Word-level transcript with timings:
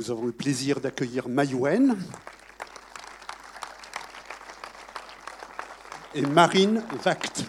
nous 0.00 0.10
avons 0.10 0.24
le 0.24 0.32
plaisir 0.32 0.80
d'accueillir 0.80 1.28
Mayouen 1.28 1.94
et 6.14 6.22
Marine 6.22 6.82
Vact. 7.04 7.44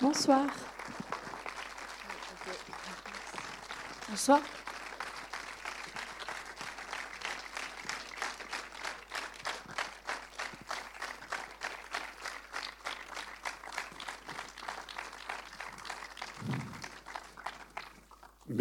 Bonsoir. 0.00 0.46
Bonsoir. 4.08 4.40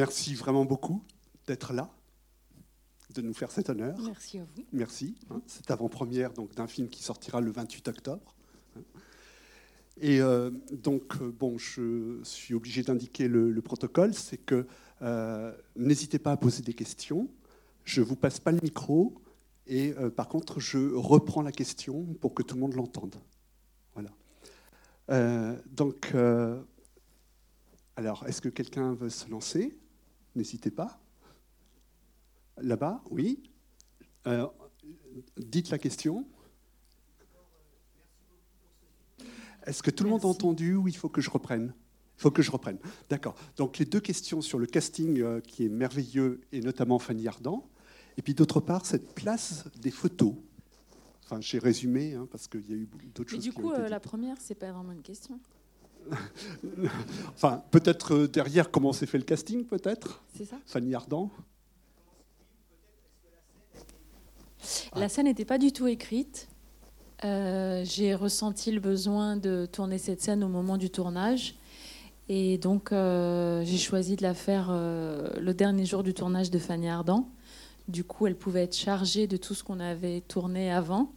Merci 0.01 0.33
vraiment 0.33 0.65
beaucoup 0.65 1.03
d'être 1.45 1.73
là, 1.73 1.87
de 3.13 3.21
nous 3.21 3.35
faire 3.35 3.51
cet 3.51 3.69
honneur. 3.69 3.95
Merci 4.03 4.39
à 4.39 4.43
vous. 4.45 4.63
Merci. 4.73 5.15
hein. 5.29 5.43
C'est 5.45 5.69
avant-première 5.69 6.33
donc 6.33 6.55
d'un 6.55 6.65
film 6.65 6.89
qui 6.89 7.03
sortira 7.03 7.39
le 7.39 7.51
28 7.51 7.87
octobre. 7.87 8.35
hein. 8.75 8.81
Et 9.97 10.19
euh, 10.19 10.49
donc, 10.71 11.21
euh, 11.21 11.31
bon, 11.31 11.59
je 11.59 12.19
suis 12.23 12.55
obligé 12.55 12.81
d'indiquer 12.81 13.27
le, 13.27 13.51
le 13.51 13.61
protocole, 13.61 14.15
c'est 14.15 14.37
que 14.37 14.65
euh, 15.03 15.55
n'hésitez 15.75 16.17
pas 16.17 16.31
à 16.31 16.37
poser 16.37 16.63
des 16.63 16.73
questions. 16.73 17.29
Je 17.83 18.01
vous 18.01 18.15
passe 18.15 18.39
pas 18.39 18.51
le 18.51 18.59
micro 18.63 19.21
et 19.67 19.93
euh, 19.99 20.09
par 20.09 20.27
contre, 20.29 20.59
je 20.59 20.79
reprends 20.95 21.43
la 21.43 21.51
question 21.51 22.05
pour 22.21 22.33
que 22.33 22.41
tout 22.41 22.55
le 22.55 22.61
monde 22.61 22.73
l'entende. 22.73 23.17
Voilà. 23.93 24.09
Euh, 25.11 25.55
donc, 25.69 26.09
euh, 26.15 26.59
alors, 27.97 28.25
est-ce 28.27 28.41
que 28.41 28.49
quelqu'un 28.49 28.95
veut 28.95 29.09
se 29.11 29.29
lancer? 29.29 29.77
N'hésitez 30.35 30.71
pas. 30.71 30.99
Là-bas, 32.57 33.01
oui. 33.09 33.41
Euh, 34.27 34.47
dites 35.37 35.69
la 35.69 35.77
question. 35.77 36.25
Est-ce 39.65 39.83
que 39.83 39.91
tout 39.91 40.03
le 40.03 40.09
monde 40.09 40.23
a 40.23 40.27
entendu 40.27 40.75
ou 40.75 40.87
il 40.87 40.95
faut 40.95 41.09
que 41.09 41.21
je 41.21 41.29
reprenne? 41.29 41.73
Il 42.17 42.21
faut 42.21 42.31
que 42.31 42.41
je 42.41 42.51
reprenne. 42.51 42.77
D'accord. 43.09 43.35
Donc 43.57 43.77
les 43.77 43.85
deux 43.85 43.99
questions 43.99 44.41
sur 44.41 44.59
le 44.59 44.65
casting 44.67 45.19
euh, 45.21 45.39
qui 45.41 45.65
est 45.65 45.69
merveilleux 45.69 46.41
et 46.51 46.61
notamment 46.61 46.99
Fanny 46.99 47.27
Ardant. 47.27 47.67
Et 48.17 48.21
puis 48.21 48.33
d'autre 48.33 48.59
part, 48.59 48.85
cette 48.85 49.13
place 49.15 49.65
des 49.79 49.91
photos. 49.91 50.35
Enfin, 51.23 51.41
j'ai 51.41 51.59
résumé 51.59 52.13
hein, 52.13 52.27
parce 52.29 52.47
qu'il 52.47 52.69
y 52.69 52.73
a 52.73 52.75
eu 52.75 52.87
d'autres 53.15 53.31
Mais 53.31 53.37
choses. 53.37 53.43
du 53.43 53.51
qui 53.51 53.57
ont 53.59 53.61
coup, 53.61 53.71
été 53.73 53.81
euh, 53.81 53.89
la 53.89 53.99
première, 53.99 54.37
c'est 54.39 54.55
pas 54.55 54.71
vraiment 54.71 54.91
une 54.91 55.01
question. 55.01 55.39
Enfin, 57.35 57.63
peut-être 57.71 58.15
euh, 58.15 58.27
derrière 58.27 58.71
comment 58.71 58.93
s'est 58.93 59.05
fait 59.05 59.17
le 59.17 59.23
casting, 59.23 59.65
peut-être? 59.65 60.23
C'est 60.35 60.45
ça 60.45 60.57
Fanny 60.65 60.93
Ardant? 60.95 61.31
La 64.95 65.09
scène 65.09 65.25
n'était 65.25 65.45
pas 65.45 65.57
du 65.57 65.71
tout 65.71 65.87
écrite. 65.87 66.47
Euh, 67.23 67.83
J'ai 67.85 68.15
ressenti 68.15 68.71
le 68.71 68.79
besoin 68.79 69.37
de 69.37 69.67
tourner 69.71 69.97
cette 69.97 70.21
scène 70.21 70.43
au 70.43 70.47
moment 70.47 70.77
du 70.77 70.89
tournage. 70.89 71.55
Et 72.29 72.57
donc, 72.57 72.91
euh, 72.91 73.63
j'ai 73.65 73.77
choisi 73.77 74.15
de 74.15 74.23
la 74.23 74.33
faire 74.33 74.69
euh, 74.69 75.29
le 75.39 75.53
dernier 75.53 75.85
jour 75.85 76.03
du 76.03 76.13
tournage 76.13 76.49
de 76.49 76.59
Fanny 76.59 76.87
Ardant. 76.87 77.27
Du 77.87 78.03
coup, 78.03 78.27
elle 78.27 78.37
pouvait 78.37 78.63
être 78.63 78.75
chargée 78.75 79.27
de 79.27 79.37
tout 79.37 79.53
ce 79.53 79.63
qu'on 79.63 79.79
avait 79.79 80.21
tourné 80.21 80.71
avant. 80.71 81.11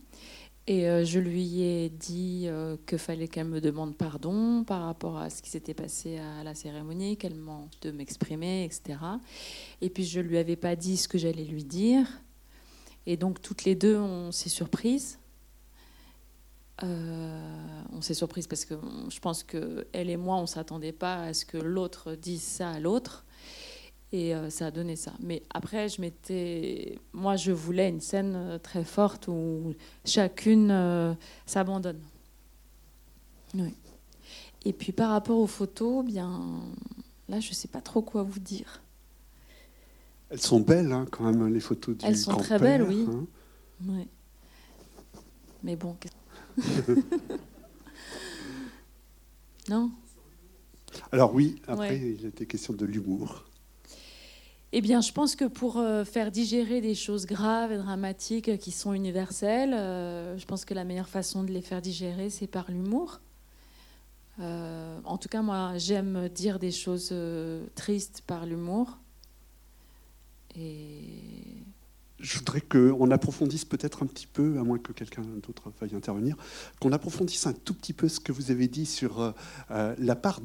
Et 0.66 0.88
euh, 0.88 1.04
je 1.04 1.18
lui 1.18 1.60
ai 1.60 1.90
dit 1.90 2.44
euh, 2.46 2.76
que 2.86 2.96
fallait 2.96 3.28
qu'elle 3.28 3.48
me 3.48 3.60
demande 3.60 3.96
pardon 3.96 4.64
par 4.64 4.84
rapport 4.84 5.18
à 5.18 5.28
ce 5.28 5.42
qui 5.42 5.50
s'était 5.50 5.74
passé 5.74 6.18
à 6.18 6.42
la 6.42 6.54
cérémonie, 6.54 7.18
qu'elle 7.18 7.34
m'en 7.34 7.68
de 7.82 7.90
m'exprimer, 7.90 8.64
etc. 8.64 8.98
Et 9.82 9.90
puis 9.90 10.04
je 10.04 10.20
lui 10.20 10.38
avais 10.38 10.56
pas 10.56 10.74
dit 10.74 10.96
ce 10.96 11.06
que 11.06 11.18
j'allais 11.18 11.44
lui 11.44 11.64
dire. 11.64 12.06
Et 13.06 13.18
donc 13.18 13.42
toutes 13.42 13.64
les 13.64 13.74
deux, 13.74 13.98
on 13.98 14.32
s'est 14.32 14.48
surprises. 14.48 15.18
Euh, 16.82 17.82
on 17.92 18.00
s'est 18.00 18.14
surprises 18.14 18.46
parce 18.46 18.64
que 18.64 18.74
je 19.08 19.20
pense 19.20 19.44
que 19.44 19.86
elle 19.92 20.08
et 20.08 20.16
moi, 20.16 20.36
on 20.36 20.46
s'attendait 20.46 20.92
pas 20.92 21.24
à 21.24 21.34
ce 21.34 21.44
que 21.44 21.58
l'autre 21.58 22.14
dise 22.14 22.42
ça 22.42 22.70
à 22.70 22.80
l'autre. 22.80 23.24
Et 24.14 24.32
euh, 24.32 24.48
ça 24.48 24.66
a 24.66 24.70
donné 24.70 24.94
ça. 24.94 25.12
Mais 25.18 25.42
après, 25.52 25.88
je 25.88 26.00
m'étais, 26.00 27.00
moi, 27.12 27.34
je 27.34 27.50
voulais 27.50 27.88
une 27.88 28.00
scène 28.00 28.34
euh, 28.36 28.58
très 28.58 28.84
forte 28.84 29.26
où 29.26 29.74
chacune 30.04 30.70
euh, 30.70 31.12
s'abandonne. 31.46 31.98
Oui. 33.56 33.74
Et 34.64 34.72
puis 34.72 34.92
par 34.92 35.10
rapport 35.10 35.38
aux 35.38 35.48
photos, 35.48 36.04
bien 36.04 36.60
là, 37.28 37.40
je 37.40 37.52
sais 37.54 37.66
pas 37.66 37.80
trop 37.80 38.02
quoi 38.02 38.22
vous 38.22 38.38
dire. 38.38 38.82
Elles 40.30 40.40
sont 40.40 40.60
belles, 40.60 40.92
hein, 40.92 41.06
quand 41.10 41.24
même, 41.24 41.52
les 41.52 41.58
photos 41.58 41.96
du 41.96 42.06
Elles 42.06 42.16
sont 42.16 42.36
très 42.36 42.60
belles, 42.60 42.84
oui. 42.84 43.08
hein. 43.10 43.26
Ouais. 43.84 44.06
Mais 45.64 45.74
bon. 45.74 45.96
non 49.68 49.90
Alors 51.10 51.34
oui, 51.34 51.60
après, 51.66 51.88
Ouais. 51.98 52.16
il 52.20 52.26
était 52.26 52.46
question 52.46 52.74
de 52.74 52.86
l'humour. 52.86 53.44
Eh 54.76 54.80
bien, 54.80 55.00
je 55.00 55.12
pense 55.12 55.36
que 55.36 55.44
pour 55.44 55.76
euh, 55.76 56.04
faire 56.04 56.32
digérer 56.32 56.80
des 56.80 56.96
choses 56.96 57.26
graves 57.26 57.70
et 57.70 57.76
dramatiques 57.76 58.48
euh, 58.48 58.56
qui 58.56 58.72
sont 58.72 58.92
universelles, 58.92 59.72
euh, 59.72 60.36
je 60.36 60.44
pense 60.46 60.64
que 60.64 60.74
la 60.74 60.82
meilleure 60.82 61.08
façon 61.08 61.44
de 61.44 61.52
les 61.52 61.60
faire 61.62 61.80
digérer, 61.80 62.28
c'est 62.28 62.48
par 62.48 62.68
l'humour. 62.72 63.20
En 64.40 65.16
tout 65.16 65.28
cas, 65.28 65.42
moi, 65.42 65.78
j'aime 65.78 66.28
dire 66.28 66.58
des 66.58 66.72
choses 66.72 67.14
tristes 67.76 68.24
par 68.26 68.46
l'humour. 68.46 68.98
Et 70.56 71.22
Je 72.18 72.38
voudrais 72.38 72.60
qu'on 72.60 73.12
approfondisse 73.12 73.64
peut-être 73.64 74.02
un 74.02 74.06
petit 74.06 74.26
peu, 74.26 74.58
à 74.58 74.64
moins 74.64 74.78
que 74.78 74.90
quelqu'un 74.90 75.22
d'autre 75.40 75.70
veuille 75.80 75.94
intervenir, 75.94 76.36
qu'on 76.80 76.90
approfondisse 76.90 77.46
un 77.46 77.52
tout 77.52 77.74
petit 77.74 77.92
peu 77.92 78.08
ce 78.08 78.18
que 78.18 78.32
vous 78.32 78.50
avez 78.50 78.66
dit 78.66 78.86
sur 78.86 79.34
la 79.70 80.16
part 80.16 80.40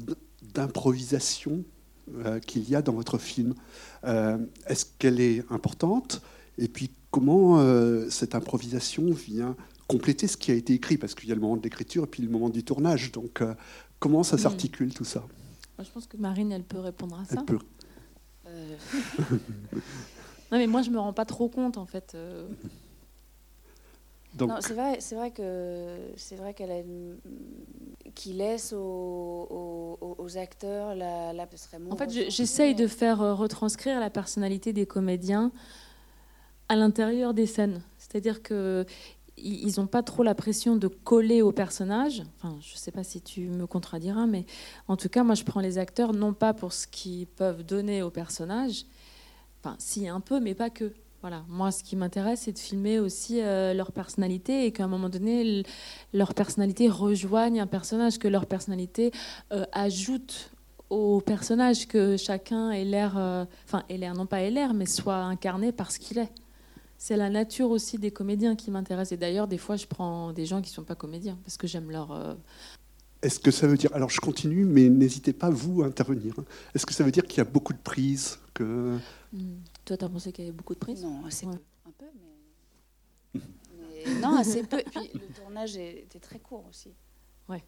d'improvisation 0.54 1.64
euh, 2.24 2.38
qu'il 2.40 2.68
y 2.68 2.74
a 2.74 2.82
dans 2.82 2.92
votre 2.92 3.18
film. 3.18 3.54
Euh, 4.04 4.38
Est-ce 4.66 4.86
qu'elle 4.98 5.20
est 5.20 5.44
importante? 5.50 6.22
Et 6.58 6.68
puis 6.68 6.90
comment 7.10 7.58
euh, 7.60 8.08
cette 8.10 8.34
improvisation 8.34 9.10
vient 9.10 9.56
compléter 9.88 10.26
ce 10.26 10.36
qui 10.36 10.50
a 10.50 10.54
été 10.54 10.72
écrit? 10.74 10.98
Parce 10.98 11.14
qu'il 11.14 11.28
y 11.28 11.32
a 11.32 11.34
le 11.34 11.40
moment 11.40 11.56
de 11.56 11.62
l'écriture 11.62 12.04
et 12.04 12.06
puis 12.06 12.22
le 12.22 12.28
moment 12.30 12.48
du 12.50 12.62
tournage. 12.64 13.12
Donc 13.12 13.40
euh, 13.42 13.54
comment 13.98 14.22
ça 14.22 14.36
Mm. 14.36 14.40
s'articule 14.40 14.94
tout 14.94 15.04
ça? 15.04 15.20
Moi, 15.78 15.84
je 15.84 15.90
pense 15.90 16.06
que 16.06 16.16
Marine, 16.16 16.52
elle 16.52 16.64
peut 16.64 16.78
répondre 16.80 17.18
à 17.18 17.24
ça. 17.24 17.36
Elle 17.38 17.44
peut. 17.44 17.58
Euh, 18.46 18.76
non, 20.52 20.58
mais 20.58 20.66
moi, 20.66 20.82
je 20.82 20.90
me 20.90 20.98
rends 20.98 21.12
pas 21.12 21.24
trop 21.24 21.48
compte, 21.48 21.78
en 21.78 21.86
fait. 21.86 22.12
euh, 22.14 22.46
c'est 24.60 24.74
vrai, 24.74 24.98
c'est 25.00 25.14
vrai 25.16 25.30
que 25.30 25.96
c'est 26.16 26.36
vrai 26.36 26.54
qu'elle 26.54 26.70
a 26.70 26.78
une- 26.80 27.18
qui 28.14 28.32
laisse 28.32 28.72
aux, 28.72 29.96
aux- 30.00 30.14
aux 30.18 30.36
acteurs 30.36 30.94
la, 30.94 31.32
la 31.32 31.48
En 31.90 31.96
fait, 31.96 32.10
j'essaye 32.30 32.74
de 32.74 32.86
faire 32.86 33.20
euh, 33.22 33.34
retranscrire 33.34 34.00
la 34.00 34.10
personnalité 34.10 34.72
des 34.72 34.86
comédiens 34.86 35.52
à 36.68 36.76
l'intérieur 36.76 37.34
des 37.34 37.46
scènes. 37.46 37.82
C'est-à-dire 37.98 38.42
que 38.42 38.84
i- 39.36 39.62
ils 39.66 39.80
n'ont 39.80 39.86
pas 39.86 40.02
trop 40.02 40.22
la 40.22 40.34
pression 40.34 40.76
de 40.76 40.86
coller 40.88 41.42
au 41.42 41.52
personnage. 41.52 42.22
Enfin, 42.36 42.56
je 42.60 42.74
ne 42.74 42.78
sais 42.78 42.92
pas 42.92 43.04
si 43.04 43.20
tu 43.20 43.48
me 43.48 43.66
contrediras, 43.66 44.26
mais 44.26 44.44
en 44.88 44.96
tout 44.96 45.08
cas, 45.08 45.22
moi, 45.24 45.34
je 45.34 45.44
prends 45.44 45.60
les 45.60 45.78
acteurs 45.78 46.12
non 46.12 46.32
pas 46.34 46.52
pour 46.54 46.72
ce 46.72 46.86
qu'ils 46.86 47.26
peuvent 47.26 47.62
donner 47.64 48.02
au 48.02 48.10
personnage, 48.10 48.84
enfin, 49.62 49.76
si 49.78 50.08
un 50.08 50.20
peu, 50.20 50.40
mais 50.40 50.54
pas 50.54 50.70
que. 50.70 50.92
Voilà, 51.20 51.44
moi, 51.48 51.70
ce 51.70 51.84
qui 51.84 51.96
m'intéresse, 51.96 52.42
c'est 52.44 52.52
de 52.52 52.58
filmer 52.58 52.98
aussi 52.98 53.42
euh, 53.42 53.74
leur 53.74 53.92
personnalité 53.92 54.64
et 54.64 54.72
qu'à 54.72 54.84
un 54.84 54.88
moment 54.88 55.10
donné, 55.10 55.64
leur 56.14 56.32
personnalité 56.32 56.88
rejoigne 56.88 57.60
un 57.60 57.66
personnage, 57.66 58.18
que 58.18 58.26
leur 58.26 58.46
personnalité 58.46 59.12
euh, 59.52 59.66
ajoute 59.72 60.50
au 60.88 61.20
personnage, 61.20 61.86
que 61.86 62.16
chacun 62.16 62.70
ait 62.70 62.84
l'air, 62.84 63.18
euh, 63.18 63.44
enfin, 63.66 63.82
ait 63.90 63.98
l'air, 63.98 64.14
non 64.14 64.24
pas 64.24 64.40
ait 64.40 64.50
l'air, 64.50 64.72
mais 64.72 64.86
soit 64.86 65.16
incarné 65.16 65.72
par 65.72 65.92
ce 65.92 65.98
qu'il 65.98 66.16
est. 66.16 66.32
C'est 66.96 67.18
la 67.18 67.28
nature 67.28 67.70
aussi 67.70 67.98
des 67.98 68.10
comédiens 68.10 68.56
qui 68.56 68.70
m'intéresse. 68.70 69.12
Et 69.12 69.18
d'ailleurs, 69.18 69.46
des 69.46 69.58
fois, 69.58 69.76
je 69.76 69.86
prends 69.86 70.32
des 70.32 70.46
gens 70.46 70.62
qui 70.62 70.70
ne 70.70 70.74
sont 70.74 70.84
pas 70.84 70.94
comédiens 70.94 71.38
parce 71.44 71.58
que 71.58 71.66
j'aime 71.66 71.90
leur. 71.90 72.36
Est-ce 73.22 73.38
que 73.38 73.50
ça 73.50 73.66
veut 73.66 73.76
dire, 73.76 73.90
alors 73.94 74.08
je 74.10 74.20
continue, 74.20 74.64
mais 74.64 74.88
n'hésitez 74.88 75.34
pas 75.34 75.50
vous 75.50 75.82
à 75.82 75.86
intervenir. 75.86 76.34
hein. 76.38 76.44
Est-ce 76.74 76.86
que 76.86 76.94
ça 76.94 77.04
veut 77.04 77.10
dire 77.10 77.24
qu'il 77.24 77.38
y 77.38 77.40
a 77.40 77.44
beaucoup 77.44 77.74
de 77.74 77.78
prises 77.78 78.38
que... 78.54 78.96
hmm. 79.32 79.56
Toi, 79.90 79.96
t'as 79.96 80.08
pensé 80.08 80.30
qu'il 80.30 80.44
y 80.44 80.46
avait 80.46 80.56
beaucoup 80.56 80.74
de 80.74 80.78
prises 80.78 81.02
Non, 81.02 81.26
assez 81.26 81.46
Ouais. 81.46 81.56
peu. 81.56 81.88
Un 81.88 81.90
peu, 81.90 82.04
mais... 83.34 83.40
mais- 84.06 84.20
Non, 84.20 84.36
assez 84.36 84.62
peu. 84.62 84.78
Et 84.78 84.84
puis 84.84 85.10
le 85.14 85.26
tournage 85.34 85.76
était 85.76 86.20
très 86.20 86.38
court 86.38 86.64
aussi. 86.68 86.94
Mais 87.48 87.60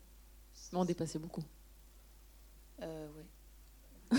on 0.75 0.85
dépassait 0.85 1.19
beaucoup. 1.19 1.43
Euh, 2.81 3.09
ouais. 4.13 4.19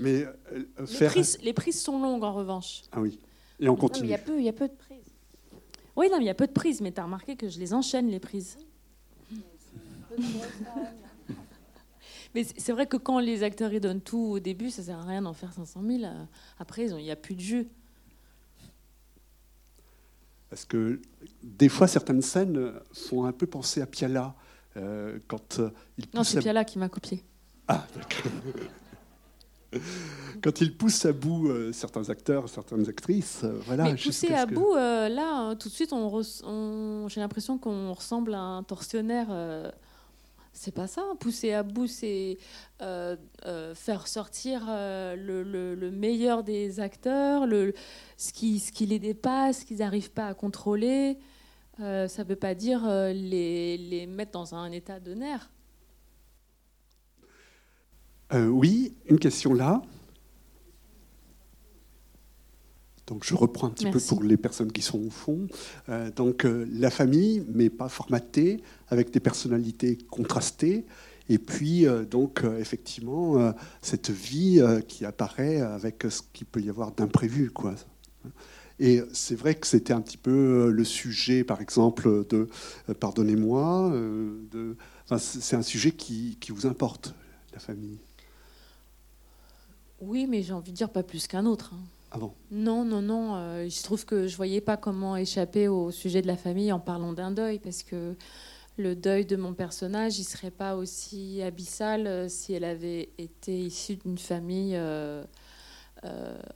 Mais 0.00 0.24
euh, 0.24 0.64
Les 0.78 0.86
faire... 0.86 1.10
prises, 1.10 1.38
les 1.42 1.52
prises 1.52 1.78
sont 1.82 2.00
longues 2.00 2.24
en 2.24 2.32
revanche. 2.32 2.84
Ah 2.92 3.02
oui. 3.02 3.20
Et 3.60 3.68
on 3.68 3.72
mais 3.72 3.76
il 3.76 3.80
continue. 3.80 4.08
y 4.08 4.14
a 4.14 4.18
peu, 4.18 4.38
il 4.38 4.44
y 4.44 4.48
a 4.48 4.54
peu 4.54 4.68
de 4.68 4.74
prises. 4.74 5.12
Oui, 5.94 6.08
non, 6.10 6.16
mais 6.16 6.24
il 6.24 6.28
y 6.28 6.30
a 6.30 6.34
peu 6.34 6.46
de 6.46 6.52
prises, 6.52 6.80
mais 6.80 6.90
tu 6.90 7.00
as 7.00 7.04
remarqué 7.04 7.36
que 7.36 7.50
je 7.50 7.58
les 7.58 7.74
enchaîne, 7.74 8.08
les 8.08 8.18
prises. 8.20 8.56
Peu 9.28 9.36
de 10.16 10.22
prises, 10.22 10.40
quand 10.64 10.76
même. 10.82 10.94
Mais 12.34 12.44
c'est 12.44 12.72
vrai 12.72 12.86
que 12.86 12.96
quand 12.96 13.18
les 13.18 13.42
acteurs 13.42 13.72
ils 13.72 13.80
donnent 13.80 14.00
tout 14.00 14.18
au 14.18 14.40
début, 14.40 14.70
ça 14.70 14.82
sert 14.82 14.98
à 14.98 15.04
rien 15.04 15.22
d'en 15.22 15.32
faire 15.32 15.52
500 15.52 15.82
000. 15.86 16.04
Après, 16.58 16.86
il 16.86 16.96
n'y 16.96 17.10
a 17.10 17.16
plus 17.16 17.34
de 17.34 17.40
jus. 17.40 17.68
Parce 20.50 20.64
que 20.64 21.00
des 21.42 21.68
fois, 21.68 21.88
certaines 21.88 22.22
scènes 22.22 22.72
font 22.92 23.24
un 23.24 23.32
peu 23.32 23.46
penser 23.46 23.80
à 23.80 23.86
Piala. 23.86 24.34
Euh, 24.76 25.18
quand 25.26 25.58
euh, 25.58 25.70
il 25.98 26.06
non, 26.14 26.22
c'est 26.22 26.40
Piala 26.40 26.64
qui 26.64 26.78
m'a 26.78 26.88
copié. 26.88 27.24
Ah, 27.66 27.86
d'accord. 27.94 28.32
quand 30.42 30.60
il 30.60 30.76
pousse 30.76 31.04
à 31.06 31.12
bout 31.12 31.48
euh, 31.48 31.72
certains 31.72 32.08
acteurs, 32.10 32.48
certaines 32.48 32.88
actrices, 32.88 33.44
voilà. 33.66 33.84
Mais 33.84 33.94
pousser 33.96 34.32
à 34.32 34.46
bout, 34.46 34.74
là, 34.74 35.54
tout 35.56 35.68
de 35.68 35.74
suite, 35.74 35.92
on, 35.92 37.08
j'ai 37.08 37.20
l'impression 37.20 37.58
qu'on 37.58 37.92
ressemble 37.92 38.34
à 38.34 38.40
un 38.40 38.62
tortionnaire 38.62 39.28
c'est 40.56 40.74
pas 40.74 40.86
ça. 40.86 41.02
Pousser 41.20 41.52
à 41.52 41.62
bout, 41.62 41.86
c'est 41.86 42.38
euh, 42.80 43.16
euh, 43.44 43.74
faire 43.74 44.08
sortir 44.08 44.66
euh, 44.68 45.14
le, 45.14 45.90
meilleur 45.90 46.42
des 46.42 46.80
acteurs, 46.80 47.46
ce, 48.16 48.32
qui, 48.32 48.58
ce 48.58 48.72
qui 48.72 48.86
les 48.86 48.98
dépasse, 48.98 49.60
ce 49.60 49.64
qu'ils 49.64 49.78
n'arrivent 49.78 50.10
pas 50.10 50.28
à 50.28 50.34
contrôler. 50.34 51.18
ça 51.78 52.06
ne 52.06 52.24
veut 52.24 52.36
pas 52.36 52.54
dire 52.54 52.86
les, 52.88 53.76
les, 53.76 54.06
mettre 54.06 54.32
dans 54.32 54.54
un 54.54 54.72
état 54.72 54.98
de 54.98 55.14
nerf. 55.14 55.50
oui, 58.32 58.94
une 59.08 59.18
question 59.18 59.52
là. 59.54 59.82
Donc 63.06 63.24
je 63.24 63.34
reprends 63.34 63.68
un 63.68 63.70
petit 63.70 63.90
peu 63.90 64.00
pour 64.00 64.22
les 64.22 64.36
personnes 64.36 64.72
qui 64.72 64.82
sont 64.82 64.98
au 64.98 65.10
fond. 65.10 65.46
Euh, 65.88 66.10
donc 66.10 66.44
euh, 66.44 66.66
la 66.72 66.90
famille, 66.90 67.44
mais 67.48 67.70
pas 67.70 67.88
formatée, 67.88 68.62
avec 68.88 69.12
des 69.12 69.20
personnalités 69.20 69.96
contrastées. 70.10 70.86
Et 71.28 71.38
puis 71.38 71.86
euh, 71.86 72.04
donc 72.04 72.42
effectivement 72.58 73.52
cette 73.80 74.10
vie 74.10 74.60
qui 74.88 75.04
apparaît 75.04 75.60
avec 75.60 76.04
ce 76.08 76.22
qu'il 76.32 76.46
peut 76.46 76.60
y 76.60 76.68
avoir 76.68 76.92
d'imprévu, 76.92 77.50
quoi. 77.50 77.74
Et 78.78 79.00
c'est 79.12 79.36
vrai 79.36 79.54
que 79.54 79.66
c'était 79.66 79.94
un 79.94 80.02
petit 80.02 80.18
peu 80.18 80.70
le 80.70 80.84
sujet, 80.84 81.44
par 81.44 81.62
exemple, 81.62 82.26
de 82.28 82.48
Pardonnez-moi. 83.00 83.90
Enfin, 85.04 85.18
c'est 85.18 85.56
un 85.56 85.62
sujet 85.62 85.92
qui, 85.92 86.36
qui 86.40 86.52
vous 86.52 86.66
importe, 86.66 87.14
la 87.54 87.58
famille. 87.58 87.98
Oui, 90.02 90.26
mais 90.26 90.42
j'ai 90.42 90.52
envie 90.52 90.72
de 90.72 90.76
dire 90.76 90.90
pas 90.90 91.02
plus 91.02 91.26
qu'un 91.26 91.46
autre. 91.46 91.72
Hein. 91.72 91.78
Non, 92.50 92.84
non, 92.84 93.02
non. 93.02 93.36
Euh, 93.36 93.64
il 93.66 93.70
se 93.70 93.82
trouve 93.82 94.04
que 94.04 94.26
je 94.26 94.36
voyais 94.36 94.60
pas 94.60 94.76
comment 94.76 95.16
échapper 95.16 95.68
au 95.68 95.90
sujet 95.90 96.22
de 96.22 96.26
la 96.26 96.36
famille 96.36 96.72
en 96.72 96.80
parlant 96.80 97.12
d'un 97.12 97.30
deuil, 97.30 97.58
parce 97.58 97.82
que 97.82 98.16
le 98.76 98.94
deuil 98.94 99.24
de 99.24 99.36
mon 99.36 99.54
personnage, 99.54 100.18
il 100.18 100.24
serait 100.24 100.50
pas 100.50 100.76
aussi 100.76 101.42
abyssal 101.42 102.06
euh, 102.06 102.28
si 102.28 102.52
elle 102.52 102.64
avait 102.64 103.10
été 103.18 103.58
issue 103.58 103.96
d'une 103.96 104.18
famille 104.18 104.74
euh, 104.76 105.24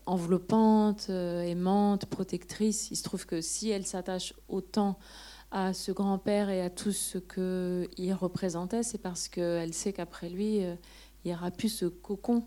enveloppante, 0.07 1.09
aimante, 1.09 2.07
protectrice. 2.07 2.91
Il 2.91 2.97
se 2.97 3.03
trouve 3.03 3.27
que 3.27 3.41
si 3.41 3.71
elle 3.71 3.87
s'attache 3.87 4.35
autant 4.49 4.99
à 5.51 5.73
ce 5.73 5.91
grand-père 5.91 6.51
et 6.51 6.63
à 6.63 6.71
tout 6.71 6.93
ce 6.93 7.19
qu'il 7.19 8.15
représentait, 8.15 8.85
c'est 8.85 8.99
parce 8.99 9.29
qu'elle 9.29 9.75
sait 9.75 9.93
qu'après 9.93 10.29
lui, 10.29 10.59
il 10.59 10.79
n'y 11.25 11.35
aura 11.35 11.51
plus 11.51 11.69
ce 11.69 11.87
cocon 11.87 12.45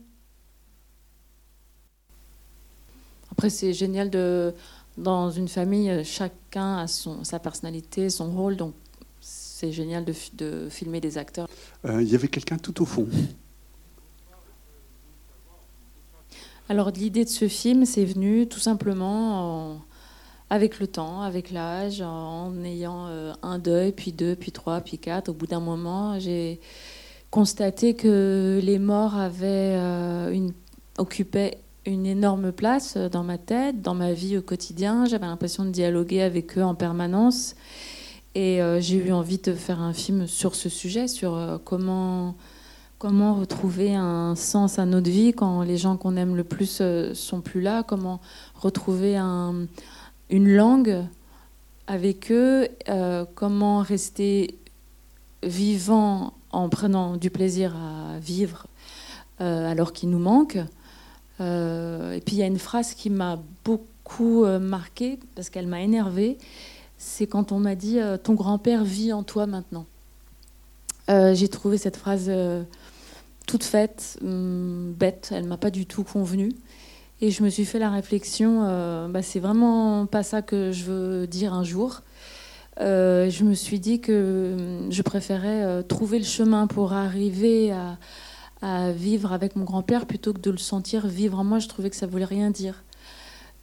Après, 3.44 3.50
c'est 3.50 3.74
génial 3.74 4.10
de. 4.10 4.54
Dans 4.98 5.30
une 5.30 5.50
famille, 5.50 5.92
chacun 6.06 6.78
a 6.78 6.88
son, 6.88 7.26
sa 7.26 7.40
personnalité, 7.40 8.10
son 8.10 8.32
rôle, 8.32 8.56
donc 8.56 8.74
c'est 9.20 9.74
génial 9.74 10.06
de, 10.06 10.14
de, 10.36 10.70
filmer 10.70 11.02
des 11.02 11.18
acteurs. 11.18 11.50
Euh, 11.84 12.02
il 12.02 12.08
y 12.08 12.16
avait 12.16 12.30
quelqu'un 12.30 12.58
tout 12.58 12.82
au 12.82 12.86
fond. 12.86 13.06
Alors 16.70 16.92
l'idée 16.92 17.26
de 17.26 17.30
ce 17.30 17.50
film, 17.50 17.86
c'est 17.86 18.06
venu 18.06 18.48
tout 18.48 18.62
simplement 18.62 19.82
avec 20.50 20.80
le 20.80 20.88
temps, 20.88 21.22
avec 21.22 21.52
l'âge, 21.52 22.02
en 22.02 22.54
ayant 22.64 23.08
euh, 23.08 23.34
un 23.42 23.60
deuil, 23.60 23.92
puis 23.92 24.14
deux, 24.14 24.38
puis 24.38 24.54
trois, 24.54 24.80
puis 24.80 25.00
quatre. 25.00 25.28
Au 25.28 25.34
bout 25.34 25.48
d'un 25.48 25.60
moment, 25.60 26.18
j'ai 26.18 26.62
constaté 27.30 27.94
que 27.94 28.62
les 28.64 28.80
morts 28.80 29.18
avaient 29.18 29.76
euh, 29.76 30.32
une, 30.32 30.54
occupaient 30.98 31.58
une 31.86 32.06
énorme 32.06 32.52
place 32.52 32.98
dans 32.98 33.24
ma 33.24 33.38
tête, 33.38 33.82
dans 33.82 33.96
ma 33.96 34.14
vie 34.14 34.38
au 34.38 34.42
quotidien. 34.42 35.06
J'avais 35.06 35.26
l'impression 35.26 35.66
de 35.66 35.70
dialoguer 35.70 36.22
avec 36.22 36.58
eux 36.58 36.64
en 36.64 36.76
permanence. 36.76 37.56
Et 38.36 38.62
euh, 38.62 38.80
j'ai 38.80 38.96
eu 38.96 39.12
envie 39.12 39.38
de 39.38 39.54
faire 39.54 39.80
un 39.80 39.94
film 39.94 40.26
sur 40.26 40.56
ce 40.56 40.70
sujet, 40.70 41.08
sur 41.08 41.36
euh, 41.36 41.58
comment, 41.64 42.36
comment 42.98 43.36
retrouver 43.36 43.94
un 43.94 44.36
sens 44.36 44.80
à 44.80 44.86
notre 44.86 45.10
vie 45.10 45.34
quand 45.34 45.62
les 45.62 45.78
gens 45.78 45.98
qu'on 45.98 46.16
aime 46.16 46.36
le 46.36 46.44
plus 46.44 46.80
euh, 46.82 47.14
sont 47.14 47.42
plus 47.42 47.62
là, 47.62 47.84
comment 47.84 48.22
retrouver 48.56 49.18
un, 49.18 49.68
une 50.30 50.52
langue 50.52 51.04
avec 51.86 52.32
eux, 52.32 52.70
comment 53.36 53.80
rester 53.80 54.58
vivant 55.44 56.34
en 56.50 56.70
prenant 56.70 57.18
du 57.18 57.30
plaisir 57.30 57.76
à 57.76 58.20
vivre 58.20 58.68
alors 59.40 59.92
qu'il 59.92 60.10
nous 60.10 60.18
manque. 60.18 60.58
Euh, 61.42 62.14
et 62.14 62.22
puis 62.22 62.36
il 62.36 62.40
y 62.40 62.44
a 62.44 62.48
une 62.48 62.60
phrase 62.60 62.94
qui 62.94 63.10
m'a 63.10 63.40
beaucoup 63.64 64.46
euh, 64.46 64.60
marquée 64.60 65.20
parce 65.36 65.50
qu'elle 65.50 65.68
m'a 65.68 65.82
énervée. 65.82 66.38
C'est 66.98 67.28
quand 67.28 67.52
on 67.52 67.60
m'a 67.60 67.76
dit 67.76 68.00
euh, 68.00 68.18
Ton 68.18 68.34
grand-père 68.34 68.84
vit 68.84 69.14
en 69.14 69.24
toi 69.24 69.46
maintenant. 69.46 69.86
J'ai 71.10 71.50
trouvé 71.50 71.78
cette 71.78 71.98
phrase 71.98 72.32
toute 73.46 73.64
faite, 73.66 74.18
hum, 74.24 74.94
bête, 74.98 75.32
elle 75.36 75.44
m'a 75.44 75.58
pas 75.58 75.70
du 75.70 75.86
tout 75.86 76.04
convenu. 76.04 76.54
Et 77.20 77.30
je 77.30 77.44
me 77.44 77.50
suis 77.50 77.66
fait 77.66 77.78
la 77.78 77.90
réflexion, 77.90 78.62
bah, 79.10 79.22
c'est 79.22 79.42
vraiment 79.42 80.06
pas 80.06 80.24
ça 80.24 80.42
que 80.42 80.72
je 80.72 80.86
veux 80.86 81.28
dire 81.28 81.54
un 81.54 81.66
jour. 81.66 82.04
je 82.78 83.44
me 83.44 83.54
suis 83.54 83.82
dit 83.82 84.00
que 84.00 84.56
hum, 84.58 84.92
je 84.92 85.02
préférais 85.02 85.84
trouver 85.84 86.20
le 86.20 86.26
chemin 86.26 86.68
pour 86.68 86.94
arriver 86.94 87.74
à, 87.74 87.98
à 88.64 88.94
vivre 88.94 89.34
avec 89.34 89.58
mon 89.58 89.66
grand-père 89.66 90.06
plutôt 90.06 90.32
que 90.32 90.40
de 90.40 90.50
le 90.50 90.58
sentir 90.58 91.06
vivre 91.06 91.38
en 91.38 91.44
moi. 91.44 91.60
Je 91.60 91.68
trouvais 91.68 91.90
que 91.90 91.98
ça 91.98 92.08
voulait 92.08 92.26
rien 92.26 92.50
dire. 92.50 92.84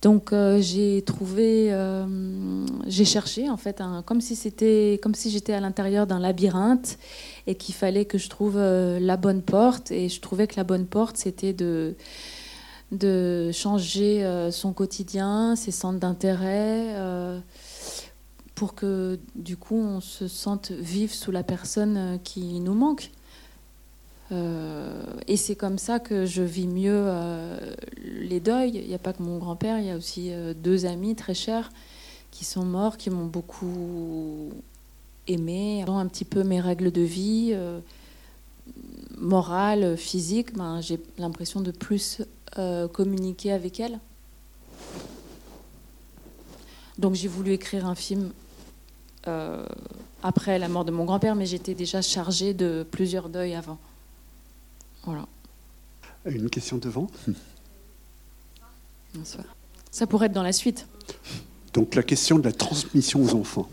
Donc 0.02 0.33
euh, 0.33 0.61
j'ai 0.61 1.02
trouvé, 1.02 1.73
euh, 1.73 2.66
j'ai 2.87 3.07
cherché 3.07 3.50
en 3.50 3.57
fait, 3.57 3.83
comme 4.04 4.21
si 4.21 4.37
c'était, 4.37 5.00
comme 5.02 5.14
si 5.14 5.30
j'étais 5.30 5.54
à 5.54 5.61
l'intérieur 5.61 6.07
d'un 6.07 6.19
labyrinthe 6.19 6.99
et 7.47 7.54
qu'il 7.54 7.75
fallait 7.75 8.04
que 8.04 8.19
je 8.19 8.28
trouve 8.28 8.57
euh, 8.57 9.00
la 9.00 9.16
bonne 9.16 9.42
porte. 9.42 9.90
Et 9.90 10.11
je 10.11 10.21
trouvais 10.21 10.47
que 10.47 10.57
la 10.57 10.64
bonne 10.64 10.87
porte, 10.87 11.16
c'était 11.16 11.52
de 11.52 11.97
de 12.92 13.52
changer 13.52 14.49
son 14.50 14.73
quotidien, 14.73 15.54
ses 15.54 15.71
centres 15.71 16.00
d'intérêt, 16.00 16.92
pour 18.57 18.75
que 18.75 19.21
du 19.37 19.57
coup 19.57 19.76
on 19.76 20.00
se 20.00 20.26
sente 20.26 20.73
vivre 20.73 21.14
sous 21.14 21.30
la 21.30 21.45
personne 21.45 22.19
qui 22.25 22.59
nous 22.59 22.75
manque. 22.75 23.12
Euh, 24.33 25.03
et 25.27 25.37
c'est 25.37 25.57
comme 25.57 25.79
ça 25.79 25.99
que 25.99 26.25
je 26.25 26.43
vis 26.43 26.69
mieux 26.69 27.05
euh, 27.07 27.75
les 28.03 28.41
deuils. 28.41 28.77
Il 28.77 28.89
n'y 28.89 28.95
a 28.95 28.99
pas 28.99 29.13
que 29.13 29.23
mon 29.23 29.39
grand-père, 29.39 29.79
il 29.79 29.87
y 29.87 29.91
a 29.91 29.97
aussi 29.97 30.33
euh, 30.33 30.55
deux 30.55 30.87
amis 30.87 31.17
très 31.17 31.35
chers 31.35 31.71
qui 32.31 32.45
sont 32.45 32.65
morts, 32.65 32.97
qui 32.97 33.11
m'ont 33.11 33.27
beaucoup 33.27 34.51
aimé. 35.27 35.85
Un 35.87 36.07
petit 36.07 36.25
peu 36.25 36.45
mes 36.45 36.61
règles 36.61 36.93
de 36.93 37.03
vie, 37.03 37.57
morale, 39.19 39.97
physique, 39.97 40.55
ben, 40.55 40.81
j'ai 40.81 41.01
l'impression 41.19 41.61
de 41.61 41.73
plus 41.73 42.23
communiquer 42.93 43.51
avec 43.51 43.81
elles. 43.81 43.99
Donc 46.99 47.15
j'ai 47.15 47.27
voulu 47.27 47.53
écrire 47.53 47.85
un 47.87 47.97
film 47.97 48.31
après 50.23 50.61
la 50.61 50.69
mort 50.69 50.85
de 50.85 50.93
mon 50.93 51.05
grand-père, 51.05 51.35
mais 51.35 51.47
j'étais 51.47 51.75
déjà 51.75 52.01
chargée 52.01 52.55
de 52.55 52.87
plusieurs 52.89 53.29
deuils 53.29 53.57
avant. 53.57 53.79
Voilà. 55.04 55.26
Une 56.26 56.50
question 56.50 56.78
devant. 56.78 57.09
Bonsoir. 59.14 59.45
Ça 59.90 60.07
pourrait 60.07 60.26
être 60.26 60.33
dans 60.33 60.42
la 60.42 60.52
suite. 60.52 60.87
Donc 61.73 61.95
la 61.95 62.02
question 62.02 62.38
de 62.38 62.45
la 62.45 62.52
transmission 62.52 63.23
aux 63.23 63.35
enfants. 63.35 63.69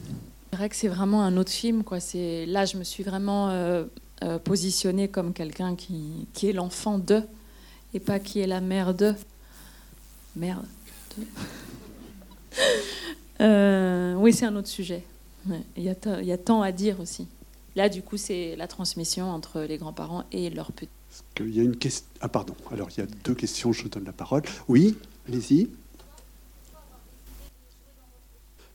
C'est 0.52 0.58
vrai 0.58 0.70
que 0.70 0.76
c'est 0.76 0.88
vraiment 0.88 1.24
un 1.24 1.38
autre 1.38 1.52
film. 1.52 1.84
Quoi. 1.84 1.98
Là, 1.98 2.66
je 2.66 2.78
me 2.78 2.84
suis 2.84 3.04
vraiment 3.04 3.50
euh, 3.50 3.86
euh, 4.24 4.40
positionnée 4.40 5.08
comme 5.08 5.34
quelqu'un 5.34 5.76
qui, 5.76 6.28
qui, 6.34 6.50
est 6.50 6.54
l'enfant 6.54 6.98
de, 7.00 7.22
et 7.94 8.00
pas 8.00 8.20
qui 8.20 8.40
est 8.40 8.48
la 8.48 8.62
mère 8.62 8.94
de. 8.94 9.14
Merde. 10.36 10.66
Euh, 13.40 14.16
oui, 14.16 14.34
c'est 14.34 14.48
un 14.48 14.56
autre 14.56 14.68
sujet. 14.68 15.04
Il 15.76 15.84
y, 15.84 15.90
a 15.90 16.22
y 16.24 16.32
a 16.32 16.38
tant 16.40 16.64
à 16.64 16.72
dire 16.72 17.00
aussi. 17.00 17.28
Là, 17.76 17.88
du 17.88 18.02
coup, 18.02 18.18
c'est 18.18 18.56
la 18.56 18.68
transmission 18.68 19.30
entre 19.30 19.62
les 19.62 19.78
grands-parents 19.78 20.24
et 20.32 20.50
leurs 20.50 20.72
petits. 20.72 20.90
Il 21.40 21.56
y 21.56 21.60
a 21.60 21.64
une 21.64 21.76
question. 21.76 22.06
Ah, 22.22 22.30
pardon. 22.30 22.56
Alors, 22.72 22.90
il 22.92 23.00
y 23.00 23.04
a 23.04 23.08
deux 23.24 23.36
questions. 23.36 23.72
Je 23.72 23.88
donne 23.88 24.06
la 24.06 24.14
parole. 24.14 24.44
Oui, 24.68 24.96
allez-y. 25.28 25.70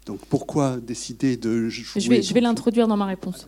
Donc, 0.07 0.19
pourquoi 0.29 0.79
décider 0.79 1.37
de 1.37 1.69
jouer 1.69 2.01
Je 2.01 2.09
vais, 2.09 2.23
je 2.23 2.35
vais 2.35 2.41
l'introduire 2.41 2.89
dans 2.89 2.97
ma 2.97 3.07
réponse. 3.07 3.47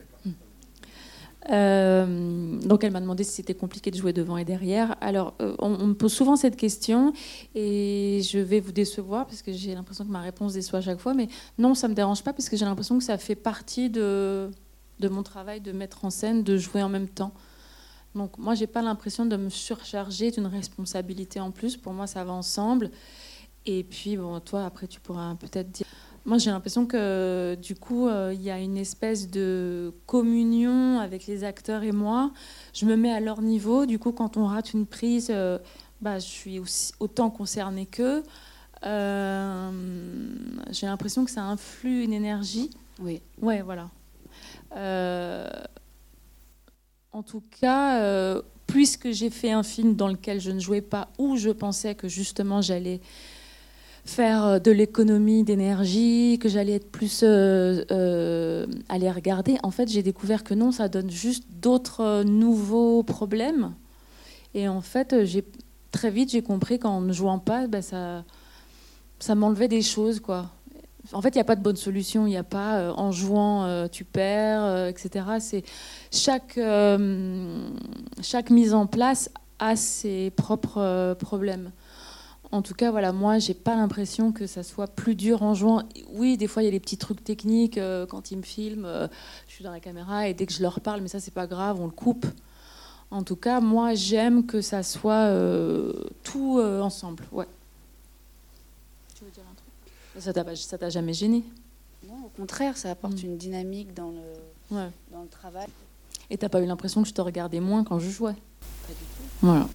Euh, 1.50 2.58
donc 2.60 2.84
elle 2.84 2.92
m'a 2.92 3.00
demandé 3.00 3.22
si 3.22 3.32
c'était 3.32 3.54
compliqué 3.54 3.90
de 3.90 3.96
jouer 3.96 4.12
devant 4.12 4.38
et 4.38 4.44
derrière. 4.44 4.96
Alors 5.00 5.34
euh, 5.42 5.54
on, 5.58 5.86
me 5.86 5.94
pose 5.94 6.12
souvent 6.12 6.36
cette 6.36 6.56
question 6.56 7.12
et 7.54 8.22
je 8.24 8.38
vais 8.38 8.60
vous 8.60 8.72
décevoir 8.72 9.26
parce 9.26 9.42
que 9.42 9.52
j'ai 9.52 9.74
l'impression 9.74 10.04
que 10.04 10.10
ma 10.10 10.22
réponse 10.22 10.54
déçoit 10.54 10.78
à 10.78 10.82
chaque 10.82 11.00
fois. 11.00 11.14
Mais 11.14 11.28
non, 11.58 11.74
ça 11.74 11.88
me 11.88 11.94
dérange 11.94 12.22
pas 12.22 12.32
parce 12.32 12.48
que 12.48 12.56
j'ai 12.56 12.64
l'impression 12.64 12.98
que 12.98 13.04
ça 13.04 13.18
fait 13.18 13.34
partie 13.34 13.90
de, 13.90 14.50
de 15.00 15.08
mon 15.08 15.22
travail 15.22 15.60
de 15.60 15.72
mettre 15.72 16.04
en 16.04 16.10
scène, 16.10 16.42
de 16.42 16.56
jouer 16.56 16.82
en 16.82 16.88
même 16.88 17.08
temps. 17.08 17.32
Donc 18.14 18.38
moi 18.38 18.54
j'ai 18.54 18.66
pas 18.66 18.82
l'impression 18.82 19.26
de 19.26 19.36
me 19.36 19.50
surcharger 19.50 20.30
d'une 20.30 20.46
responsabilité 20.46 21.40
en 21.40 21.50
plus. 21.50 21.76
Pour 21.76 21.92
moi 21.92 22.06
ça 22.06 22.24
va 22.24 22.32
ensemble. 22.32 22.90
Et 23.66 23.84
puis 23.84 24.16
bon 24.16 24.40
toi 24.40 24.64
après 24.64 24.86
tu 24.86 25.00
pourras 25.00 25.34
peut-être 25.34 25.70
dire 25.70 25.86
moi, 26.26 26.38
j'ai 26.38 26.50
l'impression 26.50 26.86
que 26.86 27.54
du 27.60 27.74
coup, 27.74 28.08
euh, 28.08 28.32
il 28.34 28.40
y 28.40 28.50
a 28.50 28.58
une 28.58 28.78
espèce 28.78 29.30
de 29.30 29.92
communion 30.06 30.98
avec 30.98 31.26
les 31.26 31.44
acteurs 31.44 31.82
et 31.82 31.92
moi. 31.92 32.32
Je 32.72 32.86
me 32.86 32.96
mets 32.96 33.12
à 33.12 33.20
leur 33.20 33.42
niveau. 33.42 33.84
Du 33.84 33.98
coup, 33.98 34.12
quand 34.12 34.38
on 34.38 34.46
rate 34.46 34.72
une 34.72 34.86
prise, 34.86 35.28
euh, 35.30 35.58
bah, 36.00 36.18
je 36.18 36.24
suis 36.24 36.58
aussi, 36.58 36.92
autant 36.98 37.28
concernée 37.28 37.84
qu'eux. 37.84 38.22
Euh, 38.86 39.70
j'ai 40.70 40.86
l'impression 40.86 41.26
que 41.26 41.30
ça 41.30 41.42
influe 41.42 42.04
une 42.04 42.14
énergie. 42.14 42.70
Oui. 43.00 43.20
Ouais, 43.42 43.60
voilà. 43.60 43.90
En 47.14 47.22
tout 47.22 47.42
cas, 47.60 48.42
puisque 48.66 49.10
j'ai 49.12 49.30
fait 49.30 49.52
un 49.52 49.62
film 49.62 49.94
dans 49.94 50.08
lequel 50.08 50.40
je 50.40 50.50
ne 50.50 50.60
jouais 50.60 50.82
pas, 50.82 51.08
où 51.18 51.36
je 51.36 51.50
pensais 51.50 51.94
que 51.94 52.08
justement 52.08 52.60
j'allais 52.60 53.00
faire 54.04 54.44
euh, 54.44 54.58
de 54.58 54.70
l'économie 54.70 55.44
d'énergie, 55.44 56.38
que 56.40 56.48
j'allais 56.48 56.74
être 56.74 56.90
plus 56.90 57.22
euh, 57.22 57.84
euh, 57.90 58.66
aller 58.88 59.10
regarder. 59.10 59.56
En 59.62 59.70
fait, 59.70 59.88
j'ai 59.88 60.02
découvert 60.02 60.44
que 60.44 60.54
non, 60.54 60.72
ça 60.72 60.88
donne 60.88 61.10
juste 61.10 61.44
d'autres 61.60 62.22
nouveaux 62.24 63.02
problèmes. 63.02 63.74
Et 64.54 64.68
en 64.68 64.80
fait, 64.80 65.14
très 65.90 66.10
vite 66.10 66.30
j'ai 66.30 66.42
compris 66.42 66.78
qu'en 66.78 67.00
ne 67.00 67.12
jouant 67.12 67.38
pas, 67.38 67.66
ben, 67.66 67.82
ça, 67.82 69.34
m'enlevait 69.34 69.68
des 69.68 69.82
choses. 69.82 70.20
En 71.12 71.20
fait, 71.20 71.30
il 71.30 71.36
n'y 71.36 71.42
a 71.42 71.44
pas 71.44 71.56
de 71.56 71.62
bonne 71.62 71.76
solution. 71.76 72.26
Il 72.26 72.30
n'y 72.30 72.36
a 72.36 72.44
pas 72.44 72.92
en 72.94 73.12
jouant 73.12 73.88
tu 73.88 74.04
perds, 74.04 74.88
etc. 74.88 75.26
C'est 75.38 75.62
chaque 76.10 76.58
mise 78.50 78.74
en 78.74 78.86
place 78.86 79.30
a 79.58 79.76
ses 79.76 80.30
propres 80.30 81.14
problèmes. 81.20 81.70
En 82.54 82.62
tout 82.62 82.74
cas, 82.74 82.92
voilà, 82.92 83.12
moi, 83.12 83.40
j'ai 83.40 83.52
pas 83.52 83.74
l'impression 83.74 84.30
que 84.30 84.46
ça 84.46 84.62
soit 84.62 84.86
plus 84.86 85.16
dur 85.16 85.42
en 85.42 85.54
jouant. 85.54 85.82
Oui, 86.12 86.36
des 86.36 86.46
fois, 86.46 86.62
il 86.62 86.66
y 86.66 86.68
a 86.68 86.70
des 86.70 86.78
petits 86.78 86.96
trucs 86.96 87.24
techniques. 87.24 87.78
Euh, 87.78 88.06
quand 88.06 88.30
ils 88.30 88.36
me 88.36 88.42
filment, 88.42 88.84
euh, 88.84 89.08
je 89.48 89.54
suis 89.54 89.64
dans 89.64 89.72
la 89.72 89.80
caméra 89.80 90.28
et 90.28 90.34
dès 90.34 90.46
que 90.46 90.52
je 90.52 90.62
leur 90.62 90.78
parle, 90.78 91.00
mais 91.00 91.08
ça, 91.08 91.18
c'est 91.18 91.34
pas 91.34 91.48
grave, 91.48 91.80
on 91.80 91.86
le 91.86 91.90
coupe. 91.90 92.26
En 93.10 93.24
tout 93.24 93.34
cas, 93.34 93.58
moi, 93.60 93.94
j'aime 93.94 94.46
que 94.46 94.60
ça 94.60 94.84
soit 94.84 95.26
euh, 95.30 96.04
tout 96.22 96.60
ensemble. 96.60 97.24
Ouais. 97.32 97.48
Tu 99.16 99.24
veux 99.24 99.30
dire 99.32 99.42
un 99.50 99.54
truc? 99.56 99.63
Ça 100.18 100.32
t'a 100.32 100.90
jamais 100.90 101.12
gêné? 101.12 101.42
Non, 102.06 102.26
au 102.26 102.28
contraire, 102.28 102.76
ça 102.76 102.90
apporte 102.90 103.22
mm. 103.22 103.26
une 103.26 103.36
dynamique 103.36 103.94
dans 103.94 104.10
le, 104.10 104.76
dans 105.10 105.22
le 105.22 105.28
travail. 105.28 105.66
Et 106.30 106.38
t'as 106.38 106.48
pas 106.48 106.60
eu 106.60 106.66
l'impression 106.66 107.02
que 107.02 107.08
je 107.08 107.14
te 107.14 107.20
regardais 107.20 107.60
moins 107.60 107.84
quand 107.84 107.98
je 107.98 108.08
jouais? 108.08 108.32
Pas 108.32 108.88
du 108.88 108.94
tout. 108.94 109.28
Voilà. 109.40 109.68